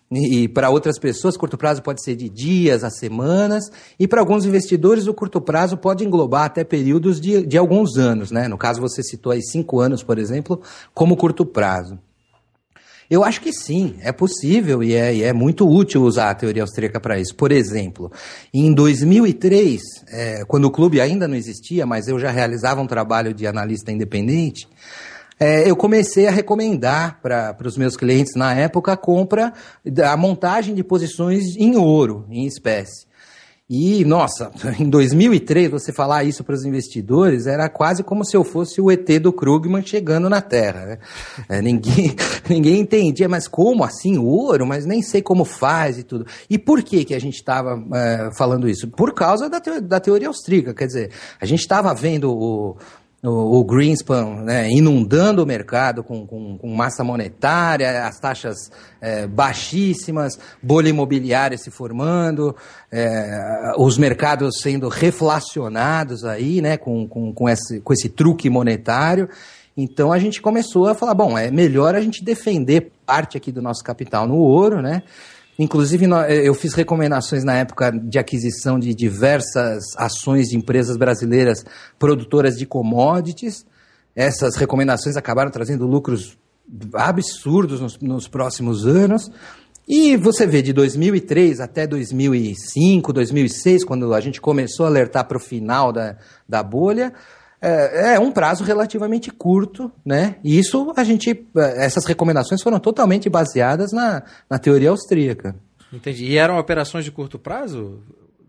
E, 0.09 0.47
para 0.47 0.69
outras 0.69 0.97
pessoas, 0.97 1.35
curto 1.35 1.57
prazo 1.57 1.81
pode 1.81 2.01
ser 2.01 2.15
de 2.15 2.29
dias 2.29 2.83
a 2.83 2.89
semanas, 2.89 3.69
e 3.99 4.07
para 4.07 4.21
alguns 4.21 4.45
investidores, 4.45 5.05
o 5.05 5.13
curto 5.13 5.41
prazo 5.41 5.75
pode 5.75 6.05
englobar 6.05 6.45
até 6.45 6.63
períodos 6.63 7.19
de, 7.19 7.45
de 7.45 7.57
alguns 7.57 7.97
anos. 7.97 8.31
Né? 8.31 8.47
No 8.47 8.57
caso, 8.57 8.79
você 8.79 9.03
citou 9.03 9.33
aí 9.33 9.41
cinco 9.41 9.81
anos, 9.81 10.03
por 10.03 10.17
exemplo, 10.17 10.61
como 10.93 11.17
curto 11.17 11.45
prazo. 11.45 11.99
Eu 13.09 13.23
acho 13.23 13.39
que 13.39 13.53
sim, 13.53 13.95
é 14.01 14.11
possível 14.11 14.83
e 14.83 14.93
é, 14.93 15.15
e 15.15 15.23
é 15.23 15.31
muito 15.31 15.65
útil 15.67 16.03
usar 16.03 16.29
a 16.29 16.35
teoria 16.35 16.61
austríaca 16.61 16.99
para 16.99 17.17
isso. 17.17 17.33
Por 17.35 17.53
exemplo, 17.53 18.11
em 18.53 18.73
2003, 18.73 19.81
é, 20.09 20.45
quando 20.45 20.65
o 20.65 20.71
clube 20.71 20.99
ainda 20.99 21.25
não 21.25 21.35
existia, 21.35 21.85
mas 21.85 22.09
eu 22.09 22.19
já 22.19 22.29
realizava 22.29 22.81
um 22.81 22.87
trabalho 22.87 23.33
de 23.33 23.47
analista 23.47 23.93
independente, 23.93 24.67
é, 25.39 25.69
eu 25.69 25.75
comecei 25.75 26.27
a 26.27 26.31
recomendar 26.31 27.19
para 27.21 27.55
os 27.65 27.77
meus 27.77 27.95
clientes 27.95 28.35
na 28.35 28.53
época 28.53 28.93
a 28.93 28.97
compra, 28.97 29.53
a 30.03 30.17
montagem 30.17 30.73
de 30.73 30.83
posições 30.83 31.55
em 31.55 31.75
ouro, 31.75 32.25
em 32.29 32.45
espécie. 32.45 33.07
E, 33.69 34.05
nossa, 34.05 34.49
em 34.79 34.89
2003, 34.89 35.69
você 35.69 35.91
falar 35.91 36.23
isso 36.23 36.43
para 36.43 36.55
os 36.55 36.63
investidores 36.63 37.47
era 37.47 37.67
quase 37.67 38.01
como 38.01 38.25
se 38.25 38.35
eu 38.35 38.43
fosse 38.43 38.79
o 38.79 38.89
ET 38.89 39.05
do 39.19 39.33
Krugman 39.33 39.85
chegando 39.85 40.29
na 40.29 40.41
Terra. 40.41 40.85
Né? 40.85 40.97
É, 41.49 41.61
ninguém, 41.61 42.15
ninguém 42.49 42.79
entendia, 42.79 43.27
mas 43.27 43.47
como 43.47 43.83
assim 43.83 44.17
ouro? 44.17 44.65
Mas 44.65 44.85
nem 44.85 45.01
sei 45.01 45.21
como 45.21 45.43
faz 45.43 45.99
e 45.99 46.03
tudo. 46.03 46.25
E 46.49 46.57
por 46.57 46.81
que, 46.81 47.03
que 47.03 47.13
a 47.13 47.19
gente 47.19 47.35
estava 47.35 47.83
é, 47.93 48.29
falando 48.37 48.69
isso? 48.69 48.87
Por 48.87 49.13
causa 49.13 49.49
da, 49.49 49.59
te, 49.59 49.81
da 49.81 49.99
teoria 49.99 50.29
austríaca. 50.29 50.73
Quer 50.73 50.87
dizer, 50.87 51.11
a 51.39 51.45
gente 51.45 51.59
estava 51.59 51.93
vendo 51.93 52.31
o, 52.31 52.77
o, 53.23 53.59
o 53.59 53.63
Greenspan 53.63 54.43
né, 54.43 54.69
inundando 54.69 55.43
o 55.43 55.45
mercado 55.45 56.03
com, 56.03 56.25
com, 56.25 56.57
com, 56.57 56.75
massa 56.75 57.03
monetária, 57.03 58.05
as 58.05 58.19
taxas 58.19 58.55
é, 59.01 59.25
baixíssimas, 59.25 60.39
bolha 60.61 60.89
imobiliária 60.89 61.57
se 61.57 61.71
formando, 61.71 62.55
é, 62.91 63.73
os 63.77 63.97
mercados 63.97 64.59
sendo 64.61 64.87
reflacionados 64.87 66.23
aí, 66.23 66.61
né, 66.61 66.77
com, 66.77 67.07
com, 67.07 67.33
com, 67.33 67.49
esse, 67.49 67.79
com 67.81 67.91
esse 67.91 68.09
truque 68.09 68.49
monetário. 68.49 69.27
Então 69.75 70.11
a 70.11 70.19
gente 70.19 70.41
começou 70.41 70.87
a 70.87 70.95
falar, 70.95 71.13
bom, 71.13 71.37
é 71.37 71.51
melhor 71.51 71.95
a 71.95 72.01
gente 72.01 72.23
defender 72.23 72.91
parte 73.05 73.37
aqui 73.37 73.51
do 73.51 73.61
nosso 73.61 73.83
capital 73.83 74.27
no 74.27 74.35
ouro, 74.35 74.81
né? 74.81 75.03
Inclusive, 75.59 76.05
eu 76.43 76.53
fiz 76.53 76.73
recomendações 76.73 77.43
na 77.43 77.55
época 77.55 77.91
de 77.91 78.19
aquisição 78.19 78.77
de 78.77 78.93
diversas 78.93 79.83
ações 79.97 80.49
de 80.49 80.55
empresas 80.55 80.97
brasileiras 80.97 81.65
produtoras 81.97 82.57
de 82.57 82.65
commodities. 82.65 83.65
Essas 84.15 84.55
recomendações 84.55 85.17
acabaram 85.17 85.49
trazendo 85.49 85.87
lucros 85.87 86.37
absurdos 86.93 87.81
nos, 87.81 87.97
nos 87.99 88.27
próximos 88.27 88.85
anos. 88.85 89.31
E 89.87 90.17
você 90.17 90.45
vê 90.45 90.61
de 90.61 90.73
2003 90.73 91.61
até 91.61 91.87
2005, 91.87 93.13
2006, 93.13 93.85
quando 93.85 94.13
a 94.13 94.19
gente 94.19 94.41
começou 94.41 94.85
a 94.85 94.89
alertar 94.89 95.25
para 95.25 95.37
o 95.37 95.39
final 95.39 95.93
da, 95.93 96.17
da 96.47 96.61
bolha, 96.61 97.13
é, 97.61 98.13
é, 98.13 98.19
um 98.19 98.31
prazo 98.31 98.63
relativamente 98.63 99.31
curto, 99.31 99.91
né? 100.05 100.35
E 100.43 100.59
isso 100.59 100.93
a 100.95 101.03
gente, 101.03 101.45
essas 101.55 102.05
recomendações 102.05 102.61
foram 102.61 102.79
totalmente 102.79 103.29
baseadas 103.29 103.91
na, 103.91 104.23
na 104.49 104.59
teoria 104.59 104.89
austríaca. 104.91 105.55
Entendi. 105.91 106.25
E 106.25 106.37
eram 106.37 106.57
operações 106.57 107.03
de 107.03 107.11
curto 107.11 107.39
prazo, 107.39 107.99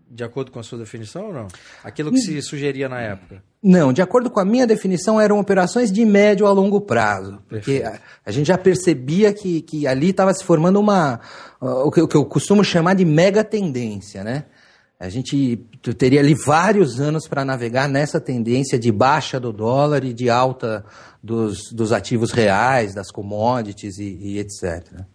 de 0.09 0.23
acordo 0.23 0.51
com 0.51 0.59
a 0.59 0.63
sua 0.63 0.77
definição 0.77 1.27
ou 1.27 1.33
não? 1.33 1.47
Aquilo 1.83 2.11
que 2.11 2.19
se 2.19 2.41
sugeria 2.41 2.89
na 2.89 2.99
época? 2.99 3.43
Não, 3.61 3.91
de 3.91 4.01
acordo 4.01 4.29
com 4.29 4.39
a 4.39 4.45
minha 4.45 4.65
definição, 4.65 5.19
eram 5.19 5.39
operações 5.39 5.91
de 5.91 6.05
médio 6.05 6.47
a 6.47 6.51
longo 6.51 6.81
prazo. 6.81 7.39
Porque 7.47 7.83
a, 7.85 7.99
a, 8.25 8.31
gente 8.31 8.47
já 8.47 8.57
percebia 8.57 9.33
que, 9.33 9.61
que 9.61 9.85
ali 9.85 10.09
estava 10.09 10.33
se 10.33 10.43
formando 10.43 10.79
uma, 10.79 11.19
uh, 11.61 11.87
o, 11.87 11.91
que, 11.91 12.01
o 12.01 12.07
que 12.07 12.15
eu 12.15 12.25
costumo 12.25 12.63
chamar 12.63 12.95
de 12.95 13.05
mega 13.05 13.43
tendência, 13.43 14.23
né? 14.23 14.45
A 14.99 15.07
gente 15.07 15.65
teria 15.97 16.19
ali 16.19 16.35
vários 16.35 16.99
anos 16.99 17.25
para 17.25 17.45
navegar 17.45 17.87
nessa 17.87 18.19
tendência 18.19 18.77
de 18.77 18.91
baixa 18.91 19.39
do 19.39 19.53
dólar 19.53 20.03
e 20.03 20.13
de 20.13 20.29
alta 20.29 20.83
dos, 21.23 21.71
dos 21.71 21.93
ativos 21.93 22.31
reais, 22.31 22.93
das 22.93 23.09
commodities 23.09 23.97
e, 23.97 24.17
e 24.19 24.39
etc. 24.39 25.05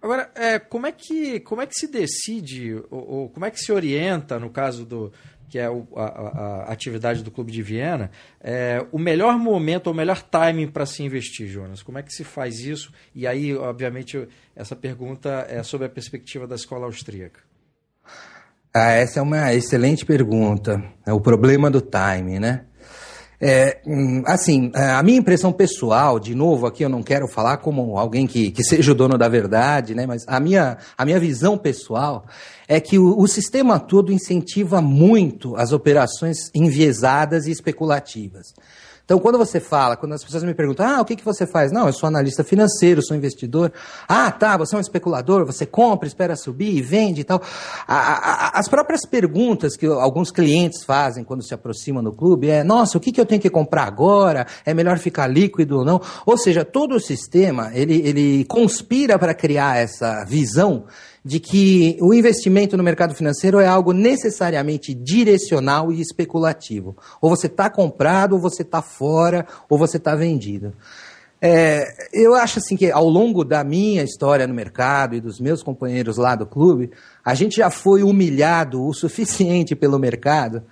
Agora, 0.00 0.30
é, 0.34 0.58
como, 0.58 0.86
é 0.86 0.92
que, 0.92 1.40
como 1.40 1.60
é 1.60 1.66
que 1.66 1.74
se 1.74 1.86
decide, 1.86 2.74
ou, 2.90 3.10
ou, 3.10 3.28
como 3.28 3.44
é 3.44 3.50
que 3.50 3.60
se 3.60 3.70
orienta, 3.70 4.40
no 4.40 4.48
caso 4.48 4.86
do 4.86 5.12
que 5.46 5.58
é 5.58 5.68
o, 5.68 5.86
a, 5.94 6.04
a, 6.04 6.72
atividade 6.72 7.22
do 7.22 7.30
Clube 7.30 7.52
de 7.52 7.62
Viena, 7.62 8.10
é, 8.40 8.84
o 8.90 8.98
melhor 8.98 9.38
momento, 9.38 9.90
o 9.90 9.94
melhor 9.94 10.22
timing 10.22 10.68
para 10.68 10.86
se 10.86 11.02
investir, 11.02 11.46
Jonas? 11.46 11.82
Como 11.82 11.98
é 11.98 12.02
que 12.02 12.10
se 12.10 12.24
faz 12.24 12.60
isso? 12.60 12.90
E 13.14 13.26
aí, 13.26 13.54
obviamente, 13.54 14.26
essa 14.56 14.74
pergunta 14.74 15.46
é 15.50 15.62
sobre 15.62 15.86
a 15.86 15.90
perspectiva 15.90 16.46
da 16.46 16.54
escola 16.54 16.86
austríaca. 16.86 17.51
Ah, 18.74 18.92
essa 18.92 19.18
é 19.20 19.22
uma 19.22 19.52
excelente 19.52 20.06
pergunta. 20.06 20.82
É 21.04 21.12
o 21.12 21.20
problema 21.20 21.70
do 21.70 21.82
time, 21.82 22.40
né? 22.40 22.64
É, 23.38 23.80
hum, 23.84 24.22
assim, 24.24 24.70
é, 24.74 24.92
a 24.92 25.02
minha 25.02 25.18
impressão 25.18 25.52
pessoal, 25.52 26.18
de 26.18 26.34
novo, 26.34 26.64
aqui 26.64 26.82
eu 26.82 26.88
não 26.88 27.02
quero 27.02 27.26
falar 27.28 27.58
como 27.58 27.98
alguém 27.98 28.26
que, 28.26 28.50
que 28.50 28.62
seja 28.62 28.92
o 28.92 28.94
dono 28.94 29.18
da 29.18 29.28
verdade, 29.28 29.94
né? 29.94 30.06
Mas 30.06 30.24
a 30.26 30.40
minha, 30.40 30.78
a 30.96 31.04
minha 31.04 31.20
visão 31.20 31.58
pessoal 31.58 32.24
é 32.66 32.80
que 32.80 32.98
o, 32.98 33.18
o 33.18 33.26
sistema 33.26 33.78
todo 33.78 34.12
incentiva 34.12 34.80
muito 34.80 35.54
as 35.56 35.72
operações 35.72 36.50
enviesadas 36.54 37.46
e 37.46 37.50
especulativas. 37.50 38.54
Então, 39.04 39.18
quando 39.18 39.36
você 39.36 39.58
fala, 39.58 39.96
quando 39.96 40.12
as 40.12 40.22
pessoas 40.22 40.44
me 40.44 40.54
perguntam, 40.54 40.86
ah, 40.86 41.00
o 41.00 41.04
que, 41.04 41.16
que 41.16 41.24
você 41.24 41.46
faz? 41.46 41.72
Não, 41.72 41.86
eu 41.86 41.92
sou 41.92 42.06
analista 42.06 42.44
financeiro, 42.44 43.02
sou 43.02 43.16
investidor. 43.16 43.72
Ah, 44.08 44.30
tá, 44.30 44.56
você 44.56 44.74
é 44.74 44.78
um 44.78 44.80
especulador, 44.80 45.44
você 45.44 45.66
compra, 45.66 46.06
espera 46.06 46.36
subir 46.36 46.76
e 46.76 46.80
vende 46.80 47.22
e 47.22 47.24
tal. 47.24 47.42
A, 47.86 47.96
a, 47.96 48.58
as 48.58 48.68
próprias 48.68 49.04
perguntas 49.04 49.76
que 49.76 49.86
alguns 49.86 50.30
clientes 50.30 50.84
fazem 50.84 51.24
quando 51.24 51.42
se 51.42 51.52
aproximam 51.52 52.02
do 52.02 52.12
clube 52.12 52.48
é, 52.48 52.62
nossa, 52.62 52.96
o 52.96 53.00
que, 53.00 53.10
que 53.10 53.20
eu 53.20 53.26
tenho 53.26 53.40
que 53.40 53.50
comprar 53.50 53.84
agora? 53.84 54.46
É 54.64 54.72
melhor 54.72 54.98
ficar 54.98 55.26
líquido 55.26 55.78
ou 55.78 55.84
não? 55.84 56.00
Ou 56.24 56.38
seja, 56.38 56.64
todo 56.64 56.94
o 56.94 57.00
sistema, 57.00 57.70
ele, 57.74 58.00
ele 58.06 58.44
conspira 58.44 59.18
para 59.18 59.34
criar 59.34 59.78
essa 59.78 60.24
visão 60.24 60.84
de 61.24 61.38
que 61.38 61.96
o 62.00 62.12
investimento 62.12 62.76
no 62.76 62.82
mercado 62.82 63.14
financeiro 63.14 63.60
é 63.60 63.66
algo 63.66 63.92
necessariamente 63.92 64.92
direcional 64.92 65.92
e 65.92 66.00
especulativo. 66.00 66.96
Ou 67.20 67.30
você 67.30 67.46
está 67.46 67.70
comprado, 67.70 68.32
ou 68.34 68.40
você 68.40 68.62
está 68.62 68.82
fora, 68.82 69.46
ou 69.68 69.78
você 69.78 69.98
está 69.98 70.14
vendido. 70.14 70.72
É, 71.44 72.08
eu 72.12 72.34
acho 72.34 72.60
assim 72.60 72.76
que 72.76 72.90
ao 72.90 73.08
longo 73.08 73.44
da 73.44 73.64
minha 73.64 74.04
história 74.04 74.46
no 74.46 74.54
mercado 74.54 75.16
e 75.16 75.20
dos 75.20 75.40
meus 75.40 75.60
companheiros 75.60 76.16
lá 76.16 76.36
do 76.36 76.46
clube, 76.46 76.90
a 77.24 77.34
gente 77.34 77.56
já 77.56 77.68
foi 77.68 78.04
humilhado 78.04 78.84
o 78.86 78.94
suficiente 78.94 79.74
pelo 79.74 79.98
mercado 79.98 80.62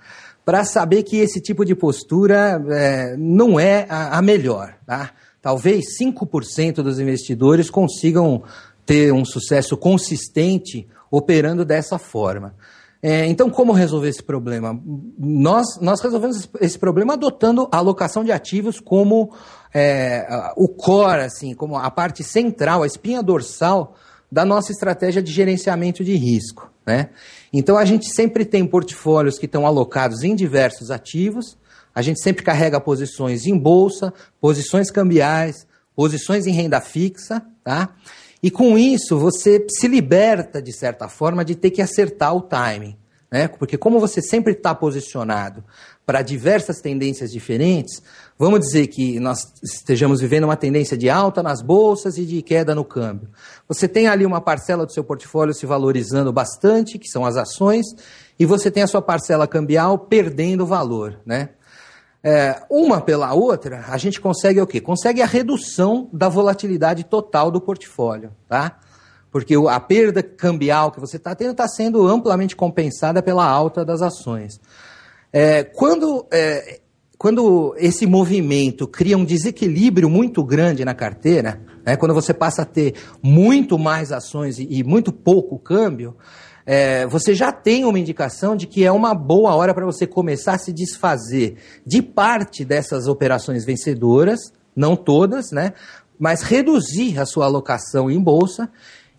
para 0.45 0.63
saber 0.63 1.03
que 1.03 1.17
esse 1.17 1.41
tipo 1.41 1.65
de 1.65 1.75
postura 1.75 2.63
é, 2.69 3.15
não 3.17 3.59
é 3.59 3.85
a, 3.89 4.17
a 4.17 4.21
melhor. 4.21 4.75
Tá? 4.85 5.11
Talvez 5.41 5.97
5% 5.99 6.75
dos 6.75 6.99
investidores 6.99 7.69
consigam 7.69 8.43
ter 8.85 9.13
um 9.13 9.25
sucesso 9.25 9.77
consistente 9.77 10.87
operando 11.09 11.65
dessa 11.65 11.97
forma. 11.97 12.55
É, 13.03 13.25
então, 13.25 13.49
como 13.49 13.73
resolver 13.73 14.09
esse 14.09 14.21
problema? 14.21 14.79
Nós, 15.17 15.79
nós 15.81 15.99
resolvemos 16.01 16.47
esse 16.59 16.77
problema 16.77 17.13
adotando 17.13 17.67
a 17.71 17.77
alocação 17.77 18.23
de 18.23 18.31
ativos 18.31 18.79
como 18.79 19.33
é, 19.73 20.27
o 20.55 20.67
core, 20.67 21.21
assim, 21.21 21.55
como 21.55 21.77
a 21.77 21.89
parte 21.89 22.23
central, 22.23 22.83
a 22.83 22.87
espinha 22.87 23.23
dorsal 23.23 23.95
da 24.31 24.45
nossa 24.45 24.71
estratégia 24.71 25.21
de 25.21 25.31
gerenciamento 25.31 26.03
de 26.03 26.15
risco. 26.15 26.71
Né? 26.85 27.09
Então, 27.51 27.75
a 27.75 27.85
gente 27.85 28.07
sempre 28.13 28.45
tem 28.45 28.67
portfólios 28.67 29.39
que 29.39 29.47
estão 29.47 29.65
alocados 29.65 30.23
em 30.23 30.35
diversos 30.35 30.91
ativos, 30.91 31.57
a 31.93 32.01
gente 32.01 32.21
sempre 32.21 32.43
carrega 32.43 32.79
posições 32.79 33.45
em 33.45 33.57
bolsa, 33.57 34.13
posições 34.39 34.89
cambiais, 34.89 35.67
posições 35.95 36.47
em 36.47 36.51
renda 36.51 36.79
fixa, 36.79 37.41
tá? 37.63 37.89
E 38.41 38.49
com 38.49 38.77
isso, 38.77 39.19
você 39.19 39.65
se 39.69 39.87
liberta, 39.87 40.61
de 40.61 40.73
certa 40.73 41.07
forma, 41.07 41.45
de 41.45 41.55
ter 41.55 41.69
que 41.71 41.81
acertar 41.81 42.35
o 42.35 42.41
timing. 42.41 42.97
Né? 43.31 43.47
Porque 43.47 43.77
como 43.77 43.99
você 43.99 44.21
sempre 44.21 44.51
está 44.51 44.75
posicionado 44.75 45.63
para 46.05 46.21
diversas 46.21 46.81
tendências 46.81 47.31
diferentes, 47.31 48.01
vamos 48.37 48.59
dizer 48.59 48.87
que 48.87 49.19
nós 49.21 49.53
estejamos 49.63 50.19
vivendo 50.19 50.43
uma 50.43 50.57
tendência 50.57 50.97
de 50.97 51.09
alta 51.09 51.41
nas 51.41 51.61
bolsas 51.61 52.17
e 52.17 52.25
de 52.25 52.41
queda 52.41 52.75
no 52.75 52.83
câmbio. 52.83 53.29
Você 53.69 53.87
tem 53.87 54.07
ali 54.07 54.25
uma 54.25 54.41
parcela 54.41 54.85
do 54.85 54.91
seu 54.91 55.03
portfólio 55.03 55.53
se 55.53 55.65
valorizando 55.65 56.33
bastante, 56.33 56.99
que 56.99 57.07
são 57.07 57.25
as 57.25 57.37
ações, 57.37 57.85
e 58.37 58.45
você 58.45 58.69
tem 58.69 58.83
a 58.83 58.87
sua 58.87 59.01
parcela 59.01 59.47
cambial 59.47 59.97
perdendo 59.97 60.65
valor, 60.65 61.17
né? 61.25 61.49
É, 62.23 62.61
uma 62.69 63.01
pela 63.01 63.33
outra, 63.33 63.85
a 63.87 63.97
gente 63.97 64.21
consegue 64.21 64.61
o 64.61 64.67
quê? 64.67 64.79
Consegue 64.79 65.21
a 65.21 65.25
redução 65.25 66.07
da 66.13 66.29
volatilidade 66.29 67.03
total 67.03 67.49
do 67.49 67.59
portfólio, 67.59 68.31
tá? 68.47 68.79
Porque 69.31 69.55
a 69.55 69.79
perda 69.79 70.21
cambial 70.21 70.91
que 70.91 70.99
você 70.99 71.17
está 71.17 71.33
tendo 71.33 71.51
está 71.51 71.67
sendo 71.67 72.05
amplamente 72.07 72.55
compensada 72.55 73.23
pela 73.23 73.47
alta 73.47 73.83
das 73.83 74.01
ações. 74.01 74.59
É, 75.33 75.63
quando, 75.63 76.27
é, 76.31 76.81
quando 77.17 77.73
esse 77.77 78.05
movimento 78.05 78.87
cria 78.87 79.17
um 79.17 79.25
desequilíbrio 79.25 80.09
muito 80.09 80.43
grande 80.43 80.85
na 80.85 80.93
carteira, 80.93 81.61
né, 81.83 81.95
quando 81.95 82.13
você 82.13 82.33
passa 82.33 82.63
a 82.63 82.65
ter 82.65 82.93
muito 83.23 83.79
mais 83.79 84.11
ações 84.11 84.59
e, 84.59 84.67
e 84.69 84.83
muito 84.83 85.11
pouco 85.11 85.57
câmbio, 85.57 86.15
é, 86.65 87.05
você 87.07 87.33
já 87.33 87.51
tem 87.51 87.85
uma 87.85 87.99
indicação 87.99 88.55
de 88.55 88.67
que 88.67 88.83
é 88.83 88.91
uma 88.91 89.13
boa 89.13 89.55
hora 89.55 89.73
para 89.73 89.85
você 89.85 90.05
começar 90.05 90.53
a 90.53 90.57
se 90.57 90.71
desfazer 90.71 91.57
de 91.85 92.01
parte 92.01 92.63
dessas 92.63 93.07
operações 93.07 93.65
vencedoras, 93.65 94.53
não 94.75 94.95
todas, 94.95 95.51
né? 95.51 95.73
Mas 96.19 96.41
reduzir 96.41 97.19
a 97.19 97.25
sua 97.25 97.45
alocação 97.45 98.09
em 98.09 98.19
bolsa 98.19 98.69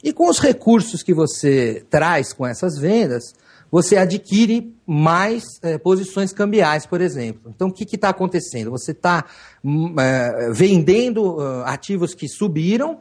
e 0.02 0.12
com 0.12 0.28
os 0.28 0.38
recursos 0.38 1.02
que 1.02 1.14
você 1.14 1.84
traz 1.90 2.32
com 2.32 2.46
essas 2.46 2.78
vendas, 2.78 3.34
você 3.72 3.96
adquire 3.96 4.76
mais 4.86 5.44
é, 5.62 5.78
posições 5.78 6.30
cambiais, 6.30 6.84
por 6.84 7.00
exemplo. 7.00 7.50
Então, 7.54 7.68
o 7.68 7.72
que 7.72 7.84
está 7.84 8.10
acontecendo? 8.10 8.70
Você 8.70 8.90
está 8.90 9.24
hum, 9.64 9.94
é, 9.98 10.50
vendendo 10.52 11.36
uh, 11.36 11.62
ativos 11.64 12.14
que 12.14 12.28
subiram 12.28 13.00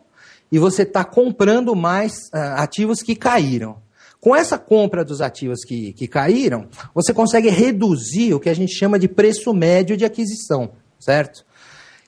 e 0.49 0.57
você 0.57 0.83
está 0.83 1.03
comprando 1.03 1.75
mais 1.75 2.13
uh, 2.33 2.55
ativos 2.55 3.03
que 3.03 3.15
caíram. 3.15 3.77
Com 4.21 4.35
essa 4.35 4.55
compra 4.55 5.03
dos 5.03 5.19
ativos 5.19 5.65
que, 5.65 5.93
que 5.93 6.07
caíram, 6.07 6.67
você 6.93 7.11
consegue 7.11 7.49
reduzir 7.49 8.35
o 8.35 8.39
que 8.39 8.49
a 8.49 8.53
gente 8.53 8.71
chama 8.71 8.99
de 8.99 9.07
preço 9.07 9.51
médio 9.51 9.97
de 9.97 10.05
aquisição, 10.05 10.73
certo? 10.99 11.43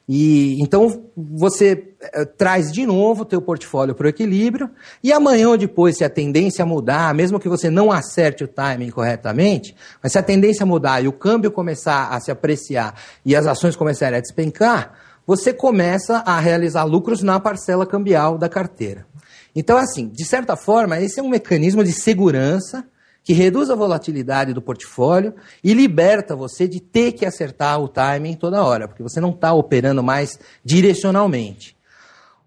E 0.08 0.62
então 0.62 1.06
você 1.18 1.96
é, 2.02 2.24
traz 2.24 2.72
de 2.72 2.86
novo 2.86 3.24
o 3.24 3.26
teu 3.26 3.42
portfólio 3.42 3.96
para 3.96 4.06
o 4.06 4.10
equilíbrio 4.10 4.70
e 5.02 5.12
amanhã 5.12 5.50
ou 5.50 5.58
depois, 5.58 5.98
se 5.98 6.04
a 6.04 6.10
tendência 6.10 6.64
mudar, 6.66 7.16
mesmo 7.16 7.40
que 7.40 7.50
você 7.50 7.70
não 7.70 7.92
acerte 7.92 8.44
o 8.44 8.48
timing 8.48 8.92
corretamente, 8.92 9.76
mas 10.04 10.12
se 10.12 10.20
a 10.20 10.24
tendência 10.24 10.68
mudar 10.68 11.04
e 11.04 11.08
o 11.08 11.14
câmbio 11.14 11.52
começar 11.52 12.10
a 12.10 12.20
se 12.20 12.30
apreciar 12.30 12.94
e 13.26 13.36
as 13.36 13.48
ações 13.48 13.76
começarem 13.76 14.20
a 14.20 14.22
despencar, 14.22 14.94
você 15.26 15.52
começa 15.52 16.18
a 16.18 16.40
realizar 16.40 16.84
lucros 16.84 17.24
na 17.24 17.40
parcela 17.40 17.88
cambial 17.88 18.38
da 18.38 18.50
carteira. 18.50 19.08
Então, 19.56 19.78
assim, 19.78 20.08
de 20.08 20.26
certa 20.26 20.56
forma, 20.56 21.00
esse 21.00 21.20
é 21.20 21.24
um 21.24 21.30
mecanismo 21.30 21.84
de 21.84 21.92
segurança 21.92 22.86
que 23.24 23.34
reduz 23.34 23.70
a 23.70 23.76
volatilidade 23.76 24.54
do 24.54 24.62
portfólio 24.62 25.34
e 25.64 25.74
liberta 25.74 26.36
você 26.36 26.68
de 26.68 26.80
ter 26.82 27.14
que 27.14 27.26
acertar 27.26 27.80
o 27.80 27.88
timing 27.88 28.36
toda 28.36 28.64
hora, 28.64 28.88
porque 28.88 29.04
você 29.04 29.22
não 29.22 29.30
está 29.30 29.54
operando 29.54 30.04
mais 30.04 30.38
direcionalmente. 30.64 31.78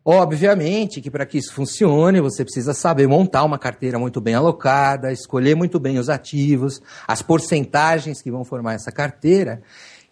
Obviamente 0.08 1.00
que 1.00 1.10
para 1.10 1.26
que 1.26 1.36
isso 1.36 1.52
funcione, 1.52 2.20
você 2.20 2.44
precisa 2.44 2.72
saber 2.72 3.08
montar 3.08 3.42
uma 3.42 3.58
carteira 3.58 3.98
muito 3.98 4.20
bem 4.20 4.34
alocada, 4.34 5.10
escolher 5.10 5.56
muito 5.56 5.80
bem 5.80 5.98
os 5.98 6.08
ativos, 6.08 6.80
as 7.08 7.22
porcentagens 7.22 8.22
que 8.22 8.30
vão 8.30 8.44
formar 8.44 8.74
essa 8.74 8.92
carteira. 8.92 9.62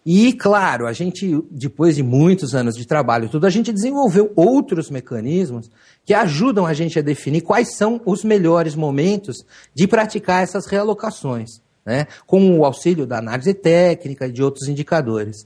E, 0.05 0.33
claro, 0.33 0.85
a 0.85 0.93
gente, 0.93 1.43
depois 1.49 1.95
de 1.95 2.03
muitos 2.03 2.53
anos 2.53 2.75
de 2.75 2.85
trabalho, 2.85 3.27
tudo, 3.27 3.47
a 3.47 3.49
gente 3.49 3.73
desenvolveu 3.73 4.31
outros 4.35 4.91
mecanismos 4.91 5.71
que 6.05 6.13
ajudam 6.13 6.63
a 6.63 6.75
gente 6.75 6.99
a 6.99 7.01
definir 7.01 7.41
quais 7.41 7.75
são 7.75 7.99
os 8.05 8.23
melhores 8.23 8.75
momentos 8.75 9.43
de 9.73 9.87
praticar 9.87 10.43
essas 10.43 10.67
realocações, 10.67 11.59
né? 11.83 12.05
com 12.27 12.59
o 12.59 12.63
auxílio 12.63 13.07
da 13.07 13.17
análise 13.17 13.51
técnica 13.55 14.27
e 14.27 14.31
de 14.31 14.43
outros 14.43 14.67
indicadores. 14.67 15.43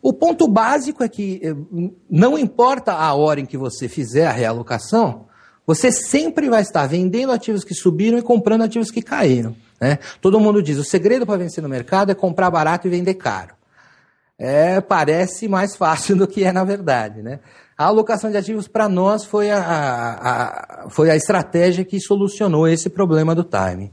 O 0.00 0.14
ponto 0.14 0.48
básico 0.48 1.04
é 1.04 1.08
que 1.08 1.38
eh, 1.42 1.54
não 2.08 2.38
importa 2.38 2.94
a 2.94 3.12
hora 3.12 3.38
em 3.38 3.44
que 3.44 3.58
você 3.58 3.86
fizer 3.86 4.26
a 4.26 4.32
realocação, 4.32 5.26
você 5.66 5.92
sempre 5.92 6.48
vai 6.48 6.62
estar 6.62 6.86
vendendo 6.86 7.32
ativos 7.32 7.64
que 7.64 7.74
subiram 7.74 8.16
e 8.16 8.22
comprando 8.22 8.62
ativos 8.62 8.90
que 8.90 9.02
caíram. 9.02 9.54
Né? 9.78 9.98
Todo 10.22 10.40
mundo 10.40 10.62
diz: 10.62 10.78
o 10.78 10.84
segredo 10.84 11.26
para 11.26 11.36
vencer 11.36 11.62
no 11.62 11.68
mercado 11.68 12.10
é 12.10 12.14
comprar 12.14 12.50
barato 12.50 12.86
e 12.86 12.90
vender 12.90 13.14
caro. 13.14 13.59
É, 14.42 14.80
parece 14.80 15.46
mais 15.46 15.76
fácil 15.76 16.16
do 16.16 16.26
que 16.26 16.42
é 16.44 16.50
na 16.50 16.64
verdade. 16.64 17.22
Né? 17.22 17.40
A 17.76 17.84
alocação 17.84 18.30
de 18.30 18.38
ativos 18.38 18.66
para 18.66 18.88
nós 18.88 19.22
foi 19.22 19.50
a, 19.50 19.58
a, 19.58 20.84
a, 20.84 20.90
foi 20.90 21.10
a 21.10 21.16
estratégia 21.16 21.84
que 21.84 22.00
solucionou 22.00 22.66
esse 22.66 22.88
problema 22.88 23.34
do 23.34 23.44
timing. 23.44 23.90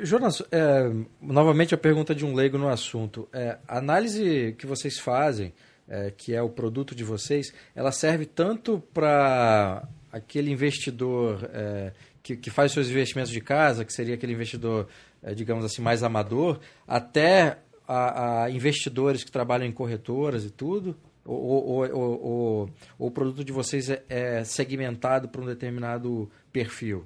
Jonas, 0.00 0.42
é, 0.50 0.90
novamente 1.20 1.74
a 1.74 1.78
pergunta 1.78 2.14
de 2.14 2.24
um 2.24 2.34
leigo 2.34 2.56
no 2.56 2.68
assunto. 2.68 3.28
É, 3.32 3.58
a 3.68 3.78
análise 3.78 4.54
que 4.58 4.66
vocês 4.66 4.98
fazem, 4.98 5.52
é, 5.86 6.10
que 6.10 6.34
é 6.34 6.40
o 6.42 6.48
produto 6.48 6.94
de 6.94 7.04
vocês, 7.04 7.52
ela 7.74 7.92
serve 7.92 8.24
tanto 8.24 8.82
para 8.92 9.86
aquele 10.10 10.50
investidor 10.50 11.48
é, 11.52 11.92
que, 12.22 12.36
que, 12.36 12.50
faz 12.50 12.72
seus 12.72 12.88
investimentos 12.88 13.30
de 13.30 13.40
casa, 13.40 13.84
que 13.84 13.92
seria 13.92 14.14
aquele 14.14 14.32
investidor, 14.32 14.88
é, 15.22 15.34
digamos 15.34 15.64
assim, 15.64 15.82
mais 15.82 16.02
amador, 16.02 16.60
até 16.86 17.58
a, 17.86 18.44
a 18.44 18.50
investidores 18.50 19.24
que 19.24 19.30
trabalham 19.30 19.66
em 19.66 19.72
corretoras 19.72 20.44
e 20.44 20.50
tudo? 20.50 20.96
ou, 21.26 22.70
o 22.98 23.10
produto 23.10 23.44
de 23.44 23.52
vocês 23.52 23.90
é, 23.90 24.02
é 24.08 24.44
segmentado 24.44 25.28
para 25.28 25.40
um 25.40 25.46
determinado 25.46 26.30
perfil? 26.52 27.04